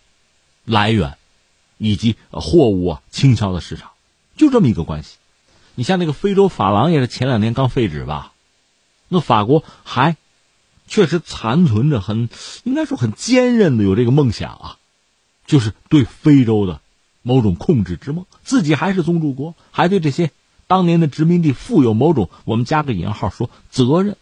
[0.63, 1.17] 来源，
[1.79, 3.89] 以及货物啊倾销的市场，
[4.37, 5.15] 就这么一个关系。
[5.73, 8.33] 你像那个非洲法郎也是前两年刚废止吧，
[9.07, 10.15] 那法国还
[10.87, 12.29] 确实残存着很
[12.63, 14.77] 应该说很坚韧的有这个梦想啊，
[15.47, 16.81] 就是对非洲的。
[17.21, 20.31] 某种控制之梦，自己还是宗主国，还对这些
[20.67, 24.15] 当年的殖民地负有某种我们加个引号说责任，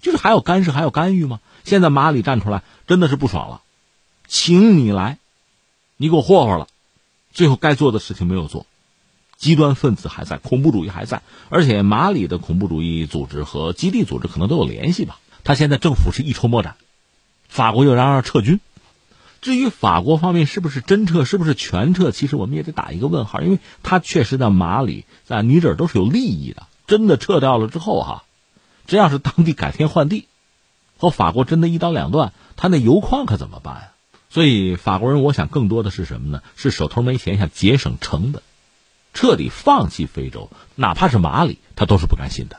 [0.00, 1.40] 就是还要干涉，还要干预吗？
[1.64, 3.60] 现在马里站出来，真的是不爽了，
[4.28, 5.18] 请你来，
[5.96, 6.68] 你给我霍霍了，
[7.32, 8.66] 最后该做的事情没有做，
[9.36, 15.18] 极端分子还在，恐怖主义还在，而且马里的恐怖主义组织和基地组织可能都有联系吧？
[15.44, 16.76] 他现在政府是一筹莫展，
[17.48, 18.60] 法国又嚷嚷撤军。
[19.40, 26.68] 至于法国方面是不是真撤，是不是全撤，其实我们也得打一个问号，因为他确实在马里，在尼日尔都是有利益的。
[26.86, 28.24] 真的撤掉了之后，哈，
[28.86, 30.28] 这要是当地改天换地，
[30.96, 33.91] 和法国真的一刀两断，他那油矿可怎么办啊？
[34.32, 36.42] 所以法国人，我想更多的是什么呢？
[36.56, 38.42] 是手头没钱，想节省成本，
[39.12, 42.56] 彻底放弃非洲，哪怕是马里，他都是不甘心的。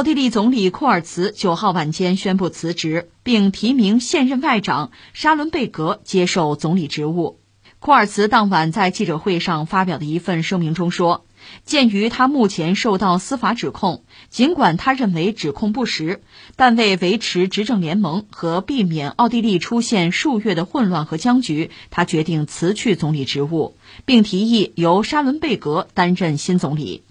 [0.00, 7.38] 奥地利总理库尔茨九号晚间宣布辞职，并提名现任外长沙伦贝格接受总理职务。
[7.80, 11.26] 库尔茨当晚在记者会上发表的一份声明中说
[11.66, 16.22] ：“鉴于他目前受到司法指控，尽管他认为指控不实，
[16.56, 27.02] 但为维持执政联盟和避免奥地利出现数月的混乱和僵局，他决定辞去总理职务，并提议由沙伦贝格担任新总理。”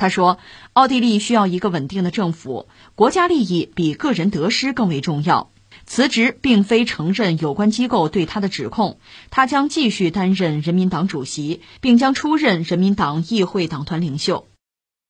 [0.00, 0.38] 他说
[0.78, 5.50] ：“奥地利需要一个稳定的政府，国家利益比个人得失更为重要。
[5.86, 14.46] 辞职并非承认有关机构对他的指控，他将继续担任人民党主席，并将出任人民党议会党团领袖。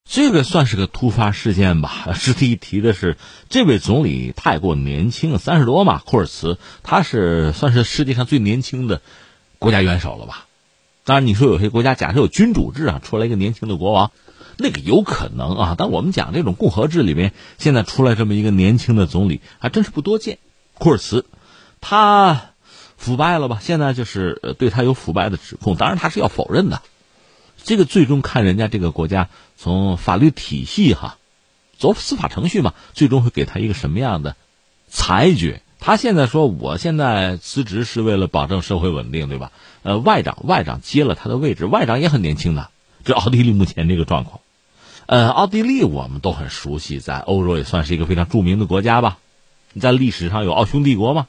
[0.09, 2.07] 这个算是个突发事件吧。
[2.17, 3.15] 值得一提的是，
[3.49, 9.03] 这位总理太过年轻，三十多嘛，库尔茨，他是算是世界上最年轻的
[9.59, 10.47] 国家元首了吧？
[11.03, 14.11] 当然，你说有些国家假设有君主制啊，出来一个年轻的国王，
[14.59, 15.75] 那个有可能啊。
[15.77, 20.37] 但我们讲这种共和制里面，现在出来这么一个年轻的总理，还真是不多见。
[20.73, 21.25] 库尔茨，
[21.81, 22.51] 他
[22.97, 23.59] 腐败了吧？
[23.61, 26.81] 现在就是对他有腐败的指控，当然他是要否认的。
[27.63, 31.17] 这个最终看人家这个国家从法律体系哈，
[31.77, 34.35] 走司法程序嘛，最终会给他一个什么样的
[34.87, 35.61] 裁决？
[35.77, 39.51] 他现在说，我现在辞职是为了保证社会稳定，对吧？
[39.83, 42.69] 呃，外长外长接了他的位置，外长也很年轻的，
[43.05, 44.41] 这奥地利目前这个状况。
[45.09, 49.17] 呃，奥地利我们都很熟悉，在欧洲也算是一个非常著名的国家吧。
[49.73, 51.25] 你在历史上有奥匈帝国嘛，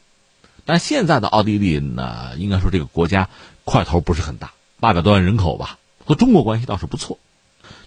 [0.67, 3.31] 但现在的奥地利呢，应该说这个国家
[3.65, 5.79] 块头不是很大，八百多万人口吧。
[6.05, 7.19] 和中国关系倒是不错，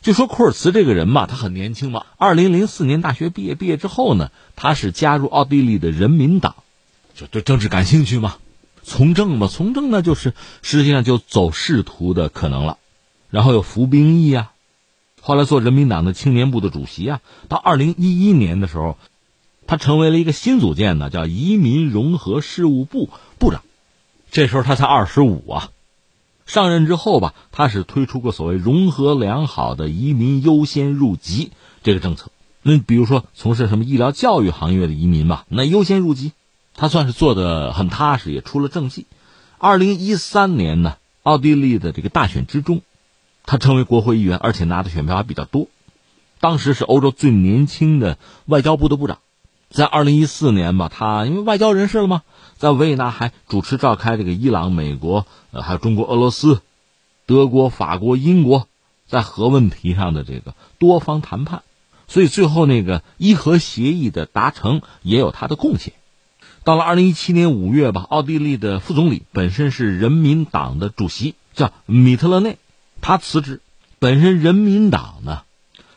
[0.02, 2.08] 就说库尔茨这个人嘛，他很年轻嘛。
[2.18, 6.56] 二零零四年大学毕业，毕业之后呢，他是加入奥地利的人民党，
[7.14, 8.38] 就对政治感兴趣嘛，
[8.82, 12.80] 从政嘛，从政呢就是实际上就走仕途的可能了，
[13.30, 14.53] 然后有服兵役啊，
[15.26, 18.98] 后来做人民党的青年部的主席啊，到二零一一年的时候，
[19.66, 23.10] 他成为了一个新组建的叫移民融合事务部
[23.40, 23.62] 部长，
[24.32, 25.70] 这时候他才二十五啊。
[26.46, 31.52] 上任之后吧，他是推出过所谓融合良好的移民优先入籍
[31.84, 32.30] 这个政策。
[32.62, 36.34] 那比如说从事什么医疗教育行业的移民吧，那优先入籍，
[36.76, 39.06] 他算是做的很踏实，也出了政绩。
[39.58, 42.82] 二零一三年呢，奥地利的这个大选之中，
[43.46, 45.68] 他成为国会议员，而且拿的选票还比较多。
[46.40, 49.20] 当时是欧洲最年轻的外交部的部长。
[49.70, 52.22] 在二零一四年吧，他因为外交人士了嘛。
[52.58, 56.62] 在维也纳还主持召开这个伊朗、美国、呃还有中国、俄罗斯、
[57.26, 58.68] 德国、法国、英国
[59.08, 61.64] 在核问题上的这个多方谈判，
[62.08, 65.94] 所以最后那个伊核协议的达成也有他的贡献。
[66.64, 72.58] 到了二零一七年五月吧，奥地利的副总理本身是人民党的主席，叫米特勒内，
[73.04, 73.62] 他辞职。
[74.00, 75.44] 本身人民党呢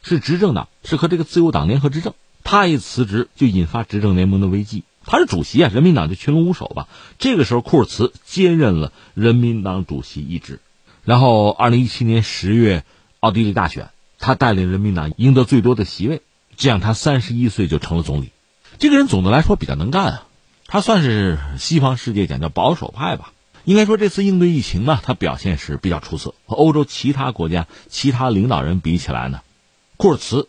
[0.03, 2.13] 是执政党，是和这个自由党联合执政，
[2.45, 4.85] 他一辞职就引发执政联盟的危机。
[5.07, 6.89] 他是主席啊，人民党就群龙无首吧。
[7.19, 10.59] 这个时候，库尔茨兼任了人民党主席一职。
[11.05, 12.85] 然后，二零一七年十月，
[13.21, 16.23] 奥地利大选，他带领人民党赢得最多的席位，
[16.57, 18.31] 这样他三十一岁就成了总理。
[18.79, 20.27] 这个人总的来说比较能干啊，
[20.67, 23.33] 他算是西方世界讲叫保守派吧。
[23.67, 26.35] 应该说，这次应对疫情呢，他表现是比较出色。
[26.47, 29.41] 和欧洲其他国家其他领导人比起来呢，
[29.97, 30.49] 库尔茨。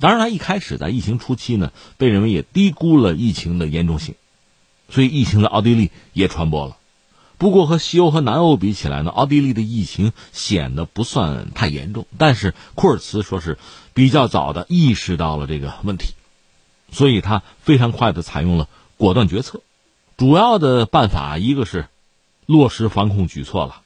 [0.00, 4.14] 当然，他一开始在疫情初期呢，被认为也低估了疫情的严重性，
[4.88, 6.78] 所以疫情在奥地利也传播了。
[7.36, 12.06] 不过和西欧和南欧比起来呢，奥地利的疫情显得不算太严重。
[12.16, 13.58] 但是库尔茨说是
[13.92, 16.14] 比较早的意识到了这个问题，
[16.90, 19.60] 所以他非常快的采用了果断决策。
[20.16, 21.88] 主要的办法一个是
[22.46, 23.82] 落实防控举措了，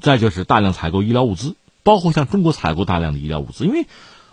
[0.00, 3.86] 再就是大量采购医疗物资，包括像中国采购大量的医疗物资，因为。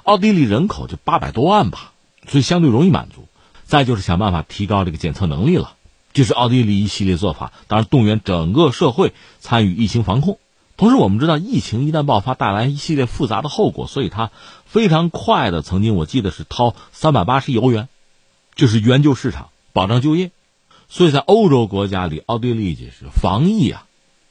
[0.04, 1.92] 奥地利人口就八百多万吧，
[2.28, 3.28] 所以相对容易满足。
[3.65, 5.76] 再就是想办法提高这个检测能力了，
[6.13, 7.52] 这是奥地利一系列做法。
[7.68, 10.39] 当然，动员整个社会参与疫情防控。
[10.78, 14.32] 同时，我们知道疫情一旦爆发，带来一系列复杂的后果，所以他
[14.65, 17.88] 非常快的，曾经我记得是掏三百八十亿欧元，
[18.56, 20.32] 就是援救市场、保障就业。
[20.89, 23.86] 所以在欧洲国家里，奥地利就是防疫啊，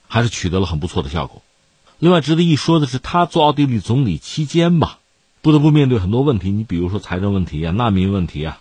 [0.08, 1.40] 还是取得了很不错的效果。
[1.98, 4.98] 另外值得一说的是，他做奥地利总理期间吧。
[5.40, 8.60] 不得不面对很多问题，你比如说财政问题啊、难民问题啊，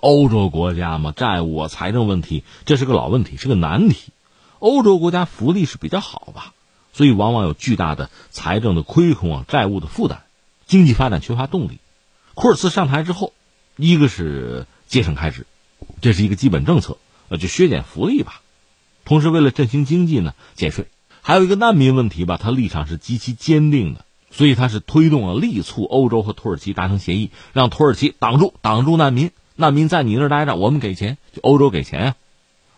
[0.00, 4.12] 欧洲国家嘛，债务啊、财政问题，这是个老问题，是个难题。
[4.58, 6.52] 欧洲国家福利是比较好吧，
[6.92, 10.18] 所以往往有巨大的财政的亏空啊、债务的负担，
[10.66, 11.78] 经济发展缺乏动力。
[12.34, 13.32] 库尔茨上台之后，
[13.76, 15.46] 一个是节省开支，
[16.02, 16.98] 这是一个基本政策，
[17.30, 18.42] 呃，就削减福利吧。
[19.06, 20.86] 同时，为了振兴经济呢，减税。
[21.22, 24.04] 还有一个难民问题吧，他立场是极其坚定的。
[24.32, 32.14] 所以他是推动了力促欧洲和土耳其达成协议，让土耳其挡住挡住难民，难民在你那儿待着，我们给钱，就欧洲给钱啊，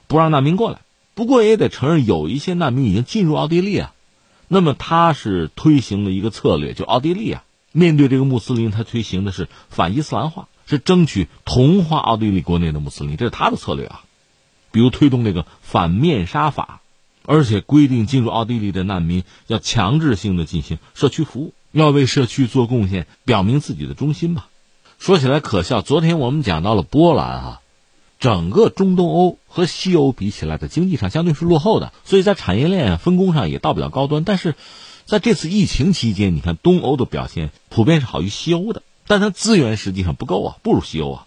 [0.07, 0.78] 不让难民过来。
[1.14, 3.92] 不过也得承认，有一些难民已经进入奥地利啊。
[4.48, 14.03] 那么他是推行了一个策略，就奥地利啊，面对这个穆斯林，他推行的是反伊斯兰化，是争取同化奥地利国内的穆斯林，这是他的策略啊。
[14.73, 16.81] 比如推动这个反面杀法。
[17.25, 24.49] 而且规定进入奥地利的难民要强制性的进行社区服务，要为社区做贡献，表明自己的忠心吧。
[24.99, 27.61] 说起来可笑，昨天我们讲到了波兰啊，
[28.18, 34.25] 整个中东欧和西欧比起来，在经济上相对是落后的，所以在产业链分工上也到不了高端。
[34.25, 34.57] 但是，
[35.05, 41.27] 在这次疫情期间，你看东欧的表现普遍是好于西欧的，但它资源实际上不够啊，不如西欧啊。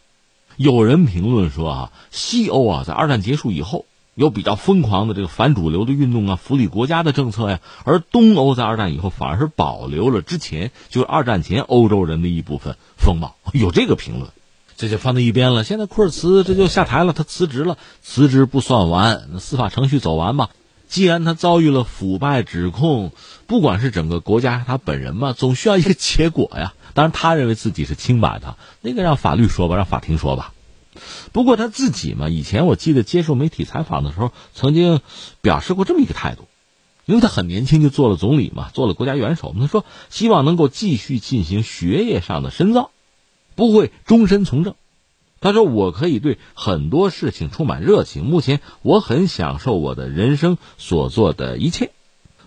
[0.58, 14.30] 有人评论说啊，西欧啊，在二战结束以后有比较疯狂的这个反主流的运动啊，福利国家的政策呀，而东欧在二战以后反而是保留了之前就是二战前欧洲人的一部分风貌，有这个评论。
[14.78, 15.64] 这就放在一边了。
[15.64, 17.78] 现在库尔茨这就下台了，他辞职了。
[18.02, 20.50] 辞职不算完，那司法程序走完吧。
[20.90, 23.14] 既然他遭遇了腐败指控，
[23.48, 26.74] 不管是整个国家他本人嘛，总需要一个结果呀。
[26.96, 30.54] 当然，他认为自己是清白的，那个让法律说吧，让法庭说吧。
[31.32, 35.02] 不过他自己嘛，以前我记得接受媒体采访的时候，曾经
[35.42, 36.48] 表示过这么一个态度，
[37.06, 39.54] 因为他很年轻就做了总理嘛，做了国家元首。
[39.60, 42.90] 他说希望能够继续进行学业上的深造。
[43.58, 44.76] 不会终身从政，
[45.40, 48.26] 他说：“我可以对很多事情充满热情。
[48.26, 51.92] 目前我很享受我的人生所做的一切。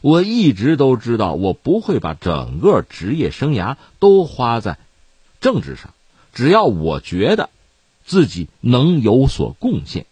[0.00, 4.78] 我一直都知道，我不会把整个职业生涯都花在
[5.40, 5.94] 政治上。
[6.32, 7.50] 只要我觉得
[8.04, 10.06] 自己能有所贡献，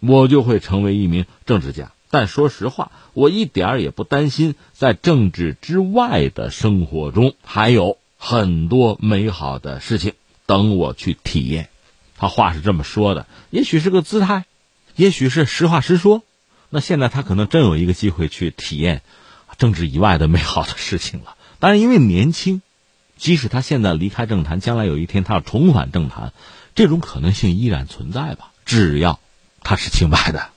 [0.00, 1.92] 我就会成为一名政治家。
[2.10, 10.14] 但说实话，我一点也不担心，在政治之外的生活中还有很多美好的事情。”
[10.44, 11.70] 等我去体验，
[12.18, 14.44] 他话是这么说的，也许是个姿态，
[14.96, 16.22] 也许是实话实说。
[16.68, 19.02] 那现在他可能真有一个机会去体验
[19.62, 21.36] 政治以外的美好的事情了。
[21.60, 22.62] 但是，因为年轻，
[23.16, 26.32] 即使他现在离开政坛，将来有一天他要重返政坛，
[26.74, 28.50] 这种可能性依然存在吧。
[28.66, 29.20] 只要
[29.62, 30.50] 他是清白的。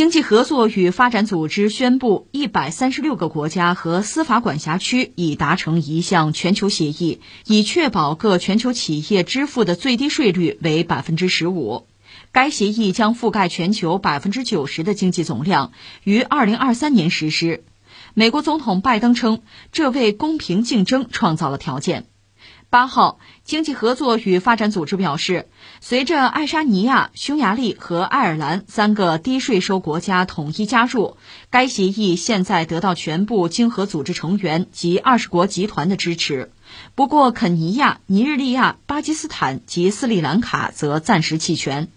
[0.00, 11.86] 经济合作与发展组织宣布，一百三十六个国家和司法管辖区已达成一项全球协议，以确保各全球企业支付的最低税率为百分之十五。
[12.32, 15.70] 该协议将覆盖全球百分之九十的经济总量，
[16.02, 17.62] 于二零二三年实施。
[18.14, 22.06] 美国总统拜登称，这为公平竞争创造了条件。
[22.70, 25.48] 八号，经济合作与发展组织表示，
[25.80, 31.16] 随着爱沙尼亚、匈牙利和爱尔兰三个低税收国家统一加入，
[31.50, 36.52] 该协议现在得到全部经合组织成员及二十国集团的支持。
[36.94, 41.88] 不过，肯尼亚、尼日利亚、巴基斯坦及斯里兰卡则暂时弃权。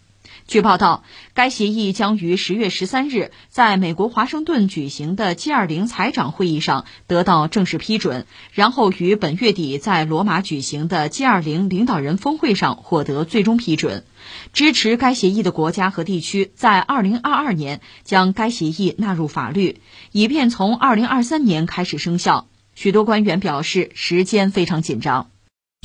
[0.53, 14.05] 据报道，该协议将于十月十三日在美国华盛顿举行的 G20 财长会议上得到正式批准，然后于本月底在罗马举行的 G20 领导人峰会上获得最终批准。
[14.53, 19.81] 支持该协议的国家和地区在二零二二年将该协议纳入法律，
[20.11, 22.47] 以便从二零二三年开始生效。
[22.75, 25.31] 许多官员表示，时间非常紧张。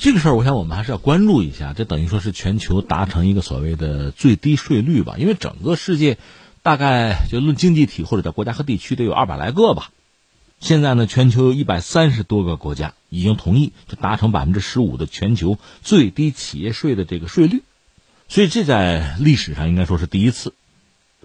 [0.00, 1.72] 这个事儿，我想我们还是要关注一下。
[1.72, 5.16] 这等于说是全球达成一个所谓的最低税率吧？
[5.18, 6.18] 因为整个世界，
[6.62, 9.90] 大概就论经济体或者叫国家和地区，得有二百来个吧。
[10.60, 17.64] 现在呢，全球有一百三十多个国家已经同意，就达成百分之十五的全球最低企业税的这个税率。
[18.28, 20.54] 所以这在历史上应该说是第一次。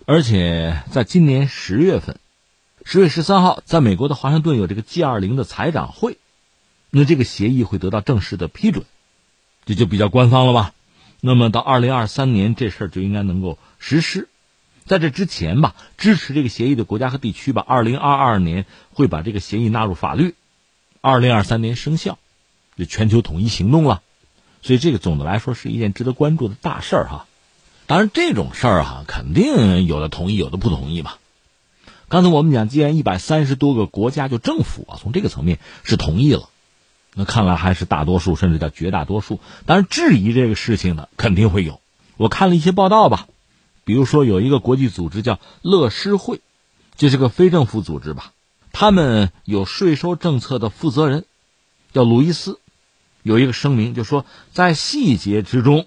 [0.05, 2.17] 而且在今年十月份，
[2.83, 6.17] 十月十三号，在美国的华盛顿有这个 G 二零的财长会。
[6.95, 8.85] 那这个协议会得到正式的批准，
[9.65, 10.73] 这就比较官方了吧？
[11.21, 14.29] 那么到二零二三年，这事儿就应该能够实施。
[14.85, 20.35] 在这之前吧，支持这个协议的国家和地区吧，二零二二年会把这个协议纳入法律，
[21.01, 22.19] 二零二三年生效，
[22.77, 24.03] 就全球统一行动了。
[24.61, 27.25] 所以这个总的来说是一件值得关注的大事儿哈。
[27.87, 31.13] 当然这种事儿哈，肯定有的同意，有的不同意嘛。
[32.07, 36.49] 刚才我们讲，既然一百三十多个国家就政府啊，从这个层面是同意了。
[37.15, 39.39] 那看来还是大多数，甚至叫绝大多数。
[39.65, 41.79] 当然，质疑这个事情的肯定会有。
[42.17, 43.27] 我看了一些报道吧，
[43.83, 46.41] 比如说有一个国际组织叫乐施会，
[46.95, 48.33] 这是个非政府组织吧。
[48.71, 51.25] 他们有税收政策的负责人
[51.91, 52.59] 叫路易斯，
[53.21, 55.85] 有一个声明就说，在细节之中，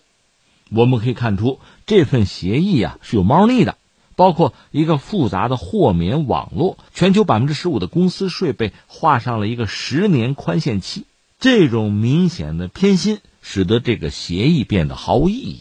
[0.70, 3.77] 我们可以看出这份协议啊是有猫腻的。
[4.14, 11.05] 包括一个复杂的豁免网络，全球百分之十五的公司税被画上了一个十年宽限期。
[11.39, 15.61] 这种明显的偏心，使得这个协议变得毫无意义。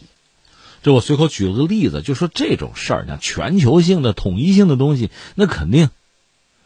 [0.81, 5.89] 这我随口举了个例子，就说这种事儿，像全球性的、统一性的东西，那肯定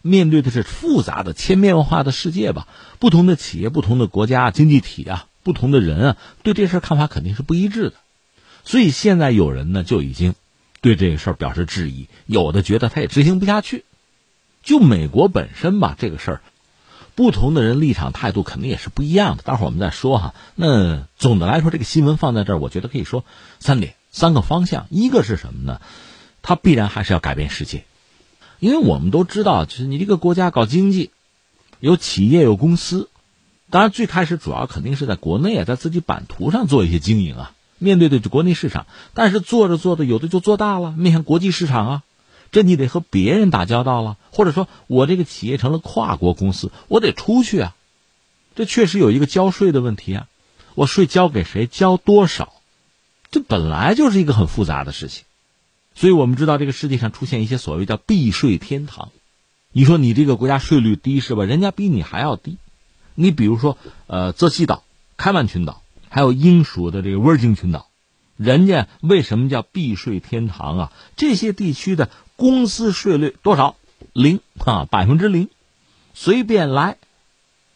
[0.01, 2.67] 面对的是复杂的千变万化的世界吧，
[2.99, 7.93] 不同的企业、不同的国家、经济体啊，不同的人啊，对这事儿看法肯定是不一致的。
[8.65, 10.35] 所以现在有人呢就已经
[10.81, 13.85] 对这个事儿表示质疑，有的觉得他也执行不下去。
[14.61, 16.41] 就美国本身吧，这个事儿，
[17.19, 19.43] 不同的人立场态度肯定也是不一样的。
[19.43, 20.33] 待会儿我们再说哈。
[20.55, 23.25] 那总的来说，这个新闻放在这儿，我觉得可以说
[23.59, 24.87] 三点、三个方向。
[24.89, 25.81] 一个是什么呢？
[26.41, 27.83] 它必然还是要改变世界。
[28.59, 31.11] 因为我们都知道，就是你这个国家搞经济，
[31.81, 33.09] 有企业有公司，
[33.69, 38.87] 当然最开始主要肯定是在国内啊，在自己版图上做一些经营啊，面对的国内市场。
[39.13, 42.03] 但是做着做着，有的就做大了，面向国际市场啊，
[42.51, 47.75] 这你得和别人打交道了，或者说我这个企业成了跨国公司，我得出去啊，
[48.55, 50.27] 这确实有一个交税的问题啊，
[50.75, 52.53] 我税交给谁，交多少，
[53.31, 55.25] 这本来就是一个很复杂的事情。
[55.95, 59.09] 所以我们知道，这个世界上出现一些所谓叫避税天堂。
[59.71, 61.43] 你说你这个国家税率低是吧？
[61.43, 62.57] 人家比你还要低。
[63.15, 63.77] 你比如说，
[64.07, 64.83] 呃，泽西岛、
[65.17, 67.87] 开曼群岛，还有英属的这个威尔金群岛，
[68.37, 70.93] 人家为什么叫避税天堂啊？
[71.17, 72.09] 这些地区的
[72.39, 73.75] 公司税率多少？
[74.13, 75.49] 零啊，百分之零，
[76.13, 76.97] 随便来。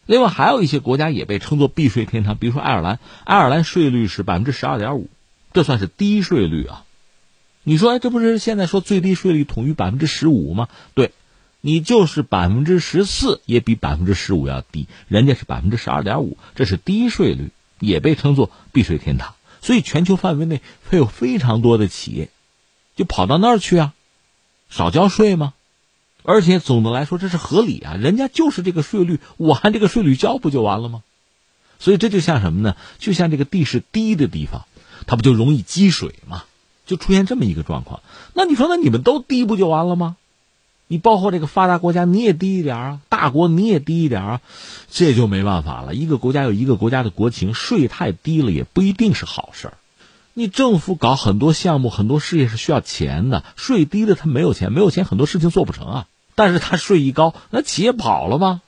[0.06, 5.08] 另外还有一些国家也被称作避税天堂，比如说爱尔兰，爱尔兰税率是百分之十二点五，
[5.52, 6.84] 这算是低税率啊。
[7.62, 10.68] 你说，哎，这不是现在说最低税率统一百分之十五吗？
[10.94, 11.12] 对，
[11.60, 17.50] 你就是百分之十四也比百分之十五要低，人家是百分之十二点五，这是低税率，
[17.80, 19.34] 也被称作避税天堂。
[19.62, 20.60] 所以全球范围内
[20.90, 22.28] 会有非常多的企业，
[22.96, 23.94] 就跑到那儿去啊，
[24.70, 25.54] 少交税吗？
[26.22, 31.02] 而且总的来说这是合理啊，人家就是这个税率，我按这个税率交不就完了吗？
[31.78, 32.76] 所以这就像什么呢？
[32.98, 34.64] 就像这个地势低的地方，
[35.06, 36.44] 它不就容易积水吗？
[36.86, 38.00] 就出现这么一个状况，
[38.32, 40.16] 那你说，那你们都低不就完了吗？
[40.86, 44.40] 你包括这个发达国家，你也低一点啊，大国你也低一点啊，
[44.90, 45.94] 这就没办法了。
[45.94, 49.74] 一个国家有一个国家的国情，税太低了也不一定是好事儿。
[50.36, 56.06] 你政府搞很多项目、很多事业是需要钱的，税低了他没有钱，没有钱很多事情做不成啊。
[56.34, 58.60] 但是他税一高，那企业跑了吗？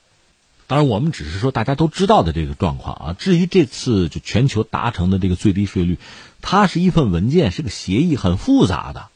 [0.68, 3.16] 当然，我们只是说大家都知道的这个状况啊。
[3.18, 5.98] 至于这次就全球达成的这个最低税率。
[6.40, 9.08] 它是一份文件，是个协议，很复杂的。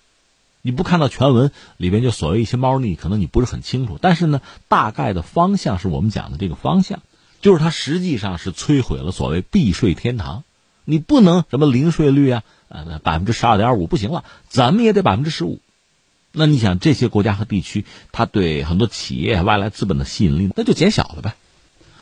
[0.62, 3.98] 你不看到全文里边就所谓一些猫腻，可能你不是很清楚。
[4.01, 7.01] 但是呢，大概的方向是我们讲的这个方向，
[7.40, 10.42] 就是它实际上是摧毁了所谓避税天堂。
[10.91, 15.61] 你不能什么零税率啊，呃，百分之十二点五不行了，咱们也得百分之十五。
[16.32, 21.34] 那你想，这些国家和地区，它对很多企业外来资本的吸引力那就减小了呗。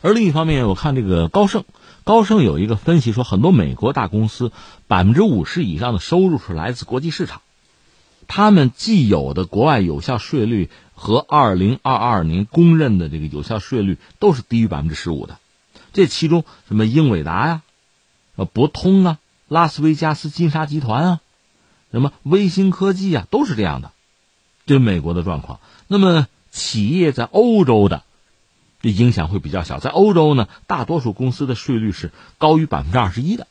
[0.01, 1.65] 而另一方面，我看这个高盛。
[2.05, 4.53] 高盛有一个分析说，很多美国大公司
[4.87, 7.43] 百分之五十以上的收入是来自国际市场，
[8.27, 15.37] 他们既有的国外有效税率和二零二二年公认的这个有效税率都是低于百分之十五的。
[15.93, 17.63] 这其中什么英伟达呀、
[18.39, 19.19] 呃博通啊、
[19.49, 21.21] 拉斯维加斯金沙集团啊、
[21.93, 23.91] 什么微星科技啊，都是这样的。
[24.65, 25.61] 这是美国的状况。
[25.89, 28.05] 那么企业在欧洲的。
[28.81, 33.49] 这影响会比较小，在欧洲呢，大多数公司的税率是高于百分之二十一的。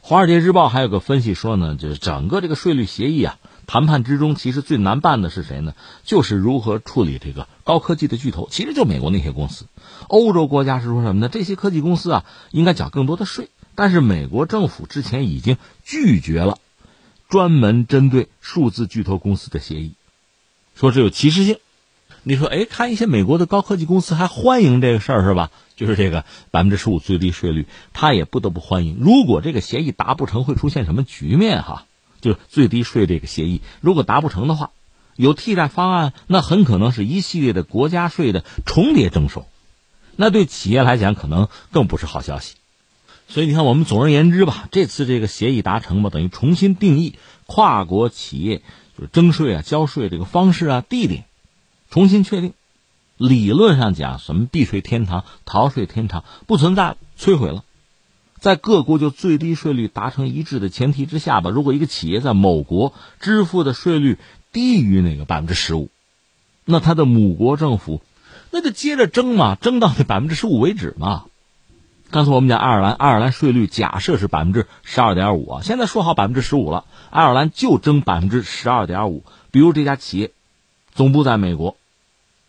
[0.00, 3.38] 华尔街日报还有个分析说呢，就是整个这个税率协议啊，
[3.68, 5.74] 谈判之中其实最难办的是谁呢？
[6.02, 9.66] 就是如何处理这个高科技的巨头，其实就美国那些公司。
[10.08, 11.28] 欧洲国家是说什么呢？
[11.28, 16.58] 这些科技公司啊，应该缴更多的税，但是美国政府之前已经拒绝了
[17.28, 19.92] 专门针对数字巨头公司的协议，
[20.74, 21.58] 说这有歧视性。
[22.24, 25.52] 你说，哎，看一些美国的高科技公司还欢迎这个事儿是吧？
[25.76, 28.98] 就是这个百分之十五最低税率，他也不得不欢迎。
[29.00, 31.62] 如果这个协议达不成，会出现什么局面？
[31.62, 31.86] 哈，
[32.20, 34.72] 就是最低税这个协议，如果达不成的话，
[35.14, 39.46] 有替代方案，那很可能是一系列的国家税的重叠征收，
[40.16, 42.56] 那对企业来讲可能更不是好消息。
[43.28, 47.14] 所以你看，我们总而言之吧，这次这个协议达成吧，等于重新定义
[47.44, 48.62] 跨国企业
[48.96, 51.24] 就是征税啊、交税这个方式啊、地点。
[51.90, 52.54] 重新确定，
[53.18, 57.64] 理论上讲，什么避税天堂、逃税天堂不存在，摧毁了。
[58.40, 64.16] 在各国就最低税率达成一致的前提之下吧，如果一个企业在某国支付的税率
[64.52, 65.90] 低于那个百分之十五，
[66.64, 68.00] 那他的母国政府
[68.50, 71.26] 那就接着征嘛，征到那百分之十五为止嘛。
[72.10, 79.24] 刚才我们讲爱尔兰，爱尔兰税率假设是百分之十二点五啊，现在说好百分之十五了，爱尔兰就征百分之十二点五。
[79.50, 80.30] 比如这家企业。
[80.94, 81.76] 总部在美国，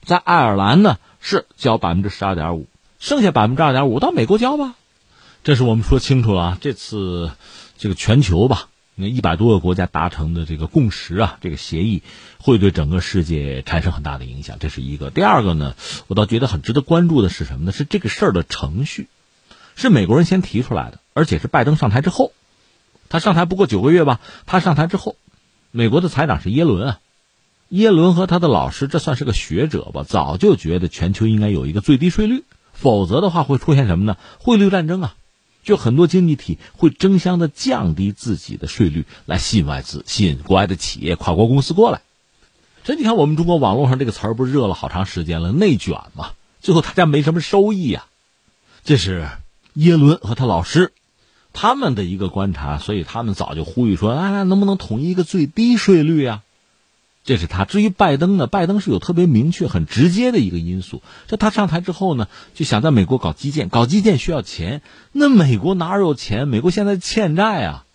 [0.03, 2.65] 在爱尔兰呢是交百分之十二点五，
[2.97, 4.73] 剩下百分之二点五到美国交吧。
[5.43, 6.57] 这是我们说清楚了啊。
[6.59, 7.29] 这次
[7.77, 12.01] 这个全球吧，那一百多个国家达成的这个共识啊，这个协议
[12.39, 15.11] 会对整个世界产生很大的影响，这是一个。
[15.11, 15.75] 第二个呢，
[16.07, 17.71] 我倒觉得很值得关注的是什么呢？
[17.71, 19.07] 是这个事儿的程序，
[19.79, 22.33] 是美国人先提出来的，而且是拜登上台之后，
[23.07, 25.15] 他上台不过九个月吧，他上台之后，
[25.71, 26.99] 美国的财长是耶伦啊，
[27.69, 34.17] 耶伦和他的老师，这算是个学者吧，早就觉得全球应该有一个最低税率，否则的话会出现什么呢？
[34.37, 35.15] 汇率战争啊。
[35.61, 42.01] 就很多经济体会争相的降低自己的税率，来吸引外资、吸引国外的企业、跨国公司过来。
[42.85, 46.31] 这你看，我们中国网络上这个词儿不是热了好长时间了，内卷嘛。
[46.61, 48.05] 最后大家没什么收益呀。
[48.83, 49.27] 这是
[49.79, 50.91] 耶伦和他老师
[51.53, 56.43] 他们的一个观察，所以他们早就呼吁说：“啊，能不能统一一个最低税率啊？”
[57.23, 57.63] 这是他。
[57.63, 61.01] 至于拜登呢，拜登是有特别明确、很直接的一个因素。
[61.27, 64.81] 这他上台之后呢，就想在美国搞基建，搞基建需要钱。
[65.13, 66.47] 那美国哪有钱？
[66.47, 67.85] 美国现在欠债啊，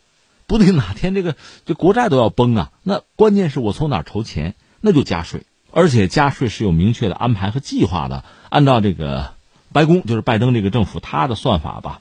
[0.47, 2.70] 不定哪天这个这国债都要崩啊。
[2.82, 4.55] 那关键是我从哪筹钱？
[4.80, 8.24] 那就加税，而且加税是有明确的安排和计划的。
[8.49, 9.34] 按照这个
[9.75, 12.01] 白宫，就是拜登这个政府他的算法吧，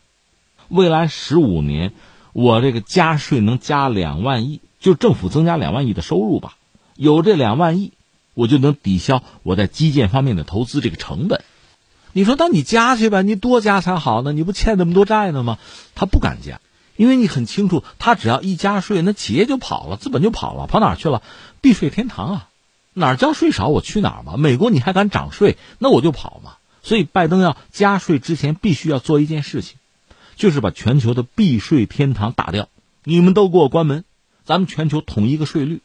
[0.67, 1.91] 未来十五年，
[2.32, 6.55] 我这个加税能加两万亿，就政府增加两万亿的收入吧。
[6.95, 7.91] 有这两万亿，
[8.36, 11.43] 我就能抵消我在基建方面的投资这个成本。
[12.11, 14.34] 你说，那你加去吧，你多加才好呢。
[14.34, 15.57] 你不欠那么多债呢吗？
[15.95, 16.61] 他不敢加，
[16.95, 21.24] 因为你很清楚，他只要一加税，那企业就跑了，资本就跑了，跑哪去了？
[21.59, 22.49] 避税天堂啊！
[22.93, 24.38] 哪儿交税少，我去哪儿嘛？
[24.38, 26.57] 美国你还敢涨税，那我就跑嘛。
[26.84, 29.77] 所以，拜登要加税之前，必须要做一件事情，
[30.36, 32.69] 就是把全球的避税天堂打掉。
[33.05, 34.03] 你们都给我关门，
[34.45, 35.81] 咱们全球统一个税率。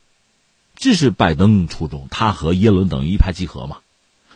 [0.77, 3.79] 这是拜登初衷，他和耶伦等于一拍即合嘛，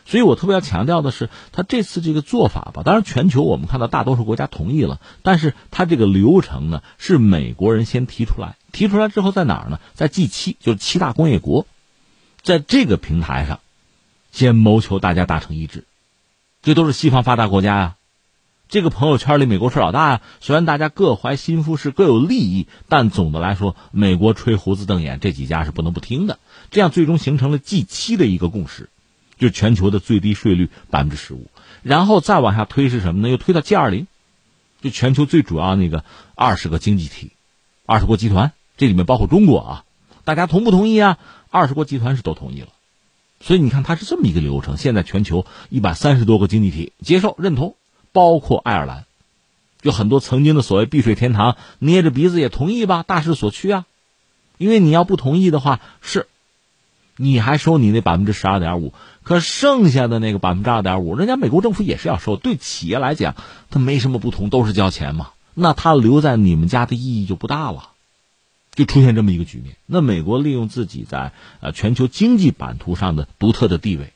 [0.05, 9.79] 所以我特别要强调的是，他这次这个做法吧，当然全球我们看到大多数国家同意了，但是他这个流程呢，是美国人先提出来，提出来之后在哪儿呢？
[9.93, 11.65] 在 G 七，就是七大工业国，
[12.41, 13.61] 在这个平台上，
[14.33, 15.85] 先谋求大家达成一致，
[16.63, 17.95] 这都是西方发达国家呀。
[18.69, 20.21] 这个朋友圈里，美国是老大呀。
[20.39, 26.39] 虽然大家各怀心腹事，各有利益，但总的来说，美国吹胡子瞪眼，这几家是不能不听的。
[26.71, 28.89] 这样最终形成了 G 七的一个共识，
[29.37, 31.51] 就全球的最低税率百分之十五。
[31.83, 33.27] 然后再往下推是什么呢？
[33.27, 34.07] 又推到 G 二零，
[34.81, 37.33] 就全球最主要那个二十个经济体、
[37.85, 39.83] 二十国集团，这里面包括中国啊。
[40.23, 41.19] 大家同不同意啊？
[41.51, 42.69] 二十国集团是都同意了。
[43.43, 44.77] 所以你看，它是这么一个流程。
[44.77, 47.75] 现在全球一百三十多个经济体接受认同。
[48.15, 49.05] 包括爱尔兰，
[49.81, 53.85] 就很多曾经的所谓避税天堂，捏着鼻子也同意吧，大势所趋啊。
[54.59, 56.27] 因为你要不同意的话，是，
[57.17, 62.35] 你还收你那百分之十二点五，可剩下的那个百分之二点五，人家美国政府也是要收。
[62.35, 63.33] 对企业来讲，
[63.71, 65.31] 它没什么不同，都是交钱嘛。
[65.55, 67.92] 那它留在你们家的意义就不大了，
[68.75, 69.75] 就出现这么一个局面。
[69.85, 74.13] 那美国利用自己在呃全球经济版图上的独特的地位。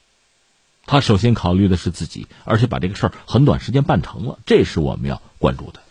[0.89, 5.81] 他首先考虑的是自己，而且把这个事儿很短时间办成了，这是我们要关注的。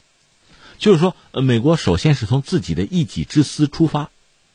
[0.78, 4.08] 就是说，呃，美国首先是从自己的一己之私出发，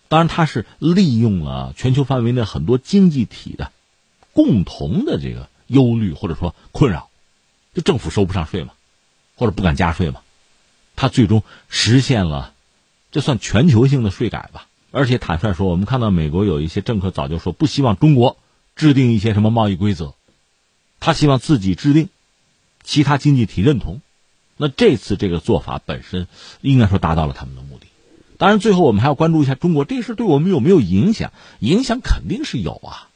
[0.07, 3.72] 当然他是利用了全球范围内很多经济体的
[4.34, 7.09] 共同的这个忧虑或者说困扰，
[7.76, 8.74] 就政府收不上税嘛，
[9.36, 10.22] 或者不敢加税嘛，
[10.95, 12.51] 他最终实现了，
[13.12, 14.68] 这算全球性的税改吧。
[14.91, 18.38] 而且坦率说，我们看到美国有一些政客早就说不希望中国
[18.76, 20.16] 制定一些什么贸易规则。
[20.99, 22.09] 他希望自己制定，
[22.84, 24.01] 其他经济体认同，
[24.57, 26.28] 那这次这个做法本身
[26.62, 27.88] 应该说达到了他们的目的。
[28.38, 31.32] 当然，最后我们还要关注一下中国这事对我们有没有影响？
[31.59, 33.07] 影响肯定是有啊，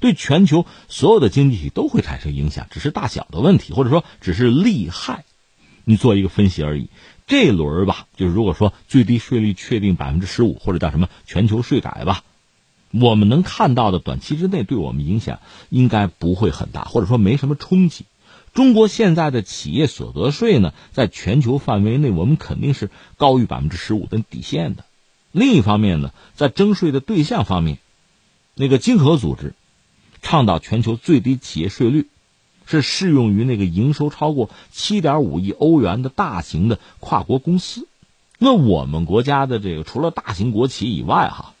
[0.00, 5.24] 对全球所有的经济体都会产生影响，只是大小的问题，或者说只是利害，
[5.84, 6.88] 你做一个分析而已。
[7.32, 12.24] 这轮吧，就是如果说最低税率确定百分之十五，或者叫什么全球税改吧。
[12.90, 18.04] 我们能看到的短期之内对我们影响应该不会很大，或者说没什么冲击。
[18.52, 24.84] 中国现在的企业所得税呢，在全球范围内，我们肯定是高于百分之十五的底线的。
[25.30, 27.78] 另一方面呢，在征税的对象方面，
[28.54, 29.54] 那个经合组织
[30.20, 32.08] 倡导全球最低企业税率
[32.66, 37.88] 是适用于那个营收超过七点五亿欧元的大型的跨国公司。
[38.38, 41.54] 那我们国家的这个除了大型国企以外，哈。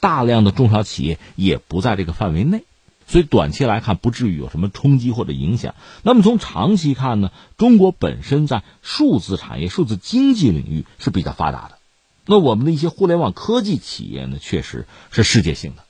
[0.00, 2.64] 大量的中小企业也不在这个范围内，
[3.06, 5.76] 所以短期来看不至于有什么冲击或者影响。
[6.02, 11.78] 那么从长期看呢，中国本身在数字产业、数字经济领域是比较发达的。
[12.26, 15.84] 那我们的一些互联网科技企业呢，确实是世界性的，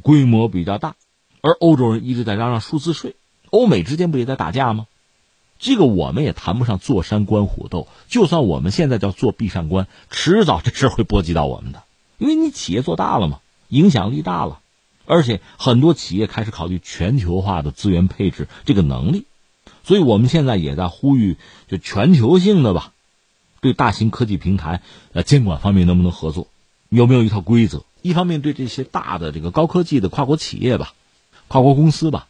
[0.00, 0.94] 规模比较大。
[1.42, 3.14] 而欧洲人一直在嚷嚷数字税，
[3.50, 4.86] 欧美之间不也在打架吗？
[5.58, 7.86] 这个我们也谈不上坐山观虎斗。
[8.08, 11.82] 就算我们现在叫坐壁上观，迟早这事会波及到我们的，
[12.16, 14.60] 因为你企业做大了嘛，影响力大了，
[15.04, 19.26] 而且很多企业开始考虑全球化的资源配置这个能力，
[19.84, 21.36] 所以我们现在也在呼吁，
[21.68, 22.92] 就全球性的吧，
[23.60, 24.80] 对大型科技平台
[25.12, 26.48] 呃监管方面能不能合作，
[26.88, 27.82] 有没有一套规则？
[28.00, 30.94] 一方面对这些大的这个高科技的跨国企业吧，
[31.48, 32.28] 跨国公司吧，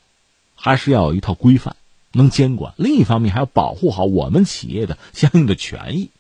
[0.61, 1.75] 还是要有一套规范。
[2.13, 6.11] 能监管，另一方面还要保护好我们企业的相应的权益，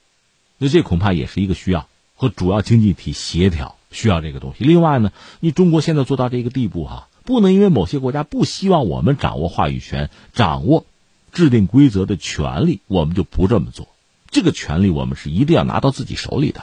[0.56, 4.62] 那这恐怕也是一个需要和主要经济体协调需要这个东西。
[4.62, 5.10] 另外呢，
[5.40, 10.86] 你中国现在做到这个地步哈，不能因为某些国家不希望我们掌握话语权、掌握
[11.32, 13.88] 制定规则的权利，我们就不这么做。
[14.30, 16.62] 这个权利我们是一定要拿到自己手里的。